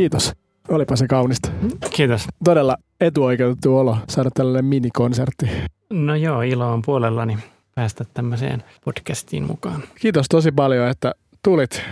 Kiitos. 0.00 0.32
Olipa 0.68 0.96
se 0.96 1.06
kaunista. 1.06 1.50
Kiitos. 1.90 2.26
Todella 2.44 2.76
etuoikeutettu 3.00 3.76
olo 3.76 3.96
saada 4.08 4.30
tällainen 4.34 4.64
minikonsertti. 4.64 5.46
No 5.90 6.14
joo, 6.14 6.42
ilo 6.42 6.72
on 6.72 6.82
puolellani 6.82 7.38
päästä 7.74 8.04
tämmöiseen 8.14 8.62
podcastiin 8.84 9.46
mukaan. 9.46 9.82
Kiitos 10.00 10.26
tosi 10.28 10.52
paljon, 10.52 10.88
että 10.88 11.12
tulit. 11.42 11.82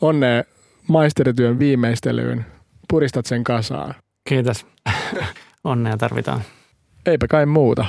Onnea 0.00 0.42
maisterityön 0.88 1.58
viimeistelyyn. 1.58 2.46
Puristat 2.88 3.26
sen 3.26 3.44
kasaan. 3.44 3.94
Kiitos. 4.28 4.66
Onnea 5.64 5.96
tarvitaan. 5.96 6.40
Eipä 7.06 7.26
kai 7.28 7.46
muuta. 7.46 7.86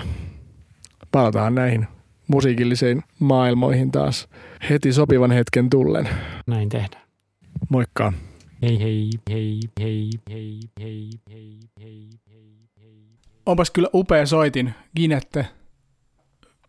Palataan 1.12 1.56
näihin 1.56 1.88
musiikillisiin 2.28 3.04
maailmoihin 3.20 3.92
taas 3.92 4.28
heti 4.70 4.94
sopivan 4.94 5.32
hetken 5.32 5.70
tullen. 5.70 6.10
Näin 6.48 6.70
tehdään. 6.70 7.04
Moikka. 7.70 8.14
Hei 8.62 8.80
hei, 8.80 9.10
hei, 9.30 9.60
hei, 9.80 10.10
hei, 10.30 10.60
hei, 10.80 11.10
hei, 11.30 11.60
hei, 11.80 12.10
hei, 12.30 12.70
hei. 12.80 13.04
Onpas 13.46 13.72
kyllä 13.72 13.90
upea 13.94 14.26
soitin, 14.26 14.74
Ginette. 14.96 15.48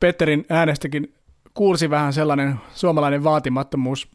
Petterin 0.01 0.47
äänestäkin 0.51 1.15
kuulsi 1.55 1.91
vähän 1.91 2.13
sellainen 2.13 2.55
suomalainen 2.75 3.25
vaatimattomuus, 3.25 4.09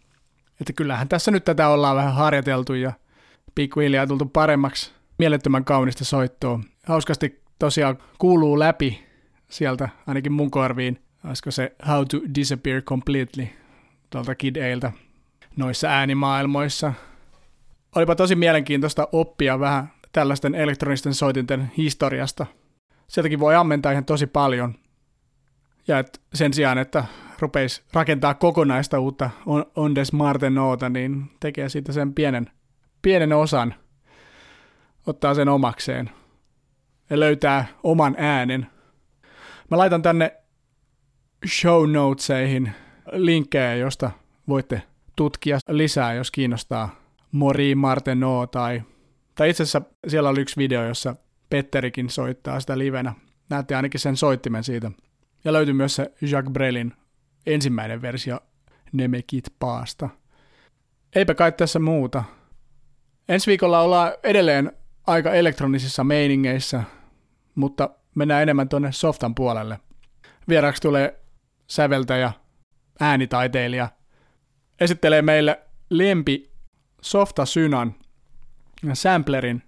että 0.62 0.74
kyllähän 0.74 1.08
tässä 1.08 1.32
nyt 1.32 1.44
tätä 1.44 1.68
ollaan 1.68 1.96
vähän 1.96 2.14
harjoiteltu 2.14 2.74
ja 2.74 2.94
pikkuhiljaa 3.56 4.08
tultu 4.08 4.26
paremmaksi. 4.26 4.92
Mielettömän 5.18 5.66
kaunista 5.66 6.06
soittoa. 6.06 6.60
Hauskasti 6.88 7.42
tosiaan 7.60 7.98
kuuluu 8.18 8.60
läpi 8.60 9.04
sieltä, 9.50 9.90
ainakin 10.08 10.32
mun 10.32 10.52
korviin. 10.52 11.00
Olisiko 11.26 11.52
se 11.52 11.76
How 11.88 12.06
to 12.06 12.18
Disappear 12.36 12.82
Completely 12.82 13.48
tuolta 14.10 14.36
Kid 14.36 14.56
Ailtä 14.56 14.92
noissa 15.58 15.88
äänimaailmoissa. 15.88 16.94
Olipa 17.96 18.16
tosi 18.16 18.36
mielenkiintoista 18.36 19.08
oppia 19.12 19.60
vähän 19.60 19.92
tällaisten 20.12 20.56
elektronisten 20.56 21.14
soitinten 21.14 21.72
historiasta. 21.78 22.46
Sieltäkin 23.08 23.40
voi 23.40 23.56
ammentaa 23.56 23.92
ihan 23.92 24.06
tosi 24.06 24.28
paljon. 24.28 24.76
Ja 25.88 26.00
et 26.00 26.22
sen 26.34 26.54
sijaan, 26.54 26.78
että 26.78 27.06
rupeisi 27.40 27.84
rakentaa 27.94 28.34
kokonaista 28.34 29.00
uutta 29.00 29.30
Ondes 29.76 30.14
Martenoota, 30.14 30.90
niin 30.90 31.32
tekee 31.40 31.70
siitä 31.70 31.92
sen 31.92 32.14
pienen, 32.14 32.52
pienen 33.02 33.34
osan, 33.34 33.76
ottaa 35.08 35.34
sen 35.34 35.50
omakseen 35.50 36.10
ja 37.10 37.20
löytää 37.20 37.66
oman 37.84 38.16
äänen. 38.18 38.68
Mä 39.72 39.78
laitan 39.78 40.02
tänne 40.02 40.34
show 41.48 41.92
notesihin 41.92 42.72
linkkejä, 43.12 43.76
josta 43.76 44.12
voitte 44.48 44.82
tutkia 45.16 45.60
lisää, 45.70 46.14
jos 46.14 46.32
kiinnostaa 46.32 47.03
Mori 47.34 47.76
Marteno 47.76 48.48
tai, 48.48 48.82
tai 49.36 49.50
itse 49.50 49.64
asiassa 49.64 49.82
siellä 50.08 50.30
oli 50.30 50.42
yksi 50.42 50.58
video, 50.58 50.84
jossa 50.84 51.16
Petterikin 51.50 52.10
soittaa 52.10 52.60
sitä 52.60 52.78
livenä. 52.78 53.14
Näette 53.50 53.76
ainakin 53.76 54.00
sen 54.00 54.18
soittimen 54.18 54.64
siitä. 54.64 54.92
Ja 55.44 55.54
löytyy 55.54 55.74
myös 55.74 55.96
se 55.96 56.14
Jacques 56.22 56.54
Brelin 56.54 56.94
ensimmäinen 57.46 58.02
versio 58.02 58.40
Nemekit 58.92 59.54
Paasta. 59.60 60.10
Eipä 61.16 61.36
kai 61.36 61.52
tässä 61.52 61.80
muuta. 61.80 62.24
Ensi 63.30 63.48
viikolla 63.48 63.82
ollaan 63.82 64.12
edelleen 64.24 64.72
aika 65.08 65.34
elektronisissa 65.34 66.04
meiningeissä, 66.04 66.84
mutta 67.56 67.90
mennään 68.16 68.44
enemmän 68.44 68.70
tuonne 68.70 68.92
softan 68.92 69.36
puolelle. 69.36 69.80
Vieraksi 70.50 70.82
tulee 70.82 71.20
säveltäjä, 71.68 72.32
äänitaiteilija, 73.00 73.90
esittelee 74.80 75.22
meille 75.22 75.62
lempi 75.90 76.53
Softa 77.04 77.46
Synan 77.46 77.96
samplerin, 78.94 79.64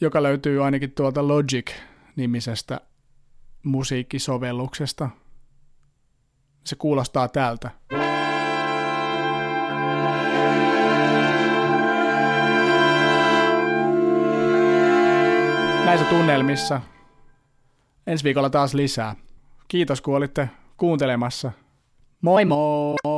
joka 0.00 0.22
löytyy 0.22 0.64
ainakin 0.64 0.92
tuolta 0.92 1.28
Logic-nimisestä 1.28 2.80
musiikkisovelluksesta. 3.62 5.10
Se 6.64 6.76
kuulostaa 6.76 7.28
tältä. 7.28 7.70
Näissä 15.84 16.06
tunnelmissa 16.10 16.80
ensi 18.06 18.24
viikolla 18.24 18.50
taas 18.50 18.74
lisää. 18.74 19.16
Kiitos 19.68 20.00
kun 20.00 20.16
olitte 20.16 20.50
kuuntelemassa. 20.76 21.52
Moi 22.20 22.44
moi! 22.44 23.11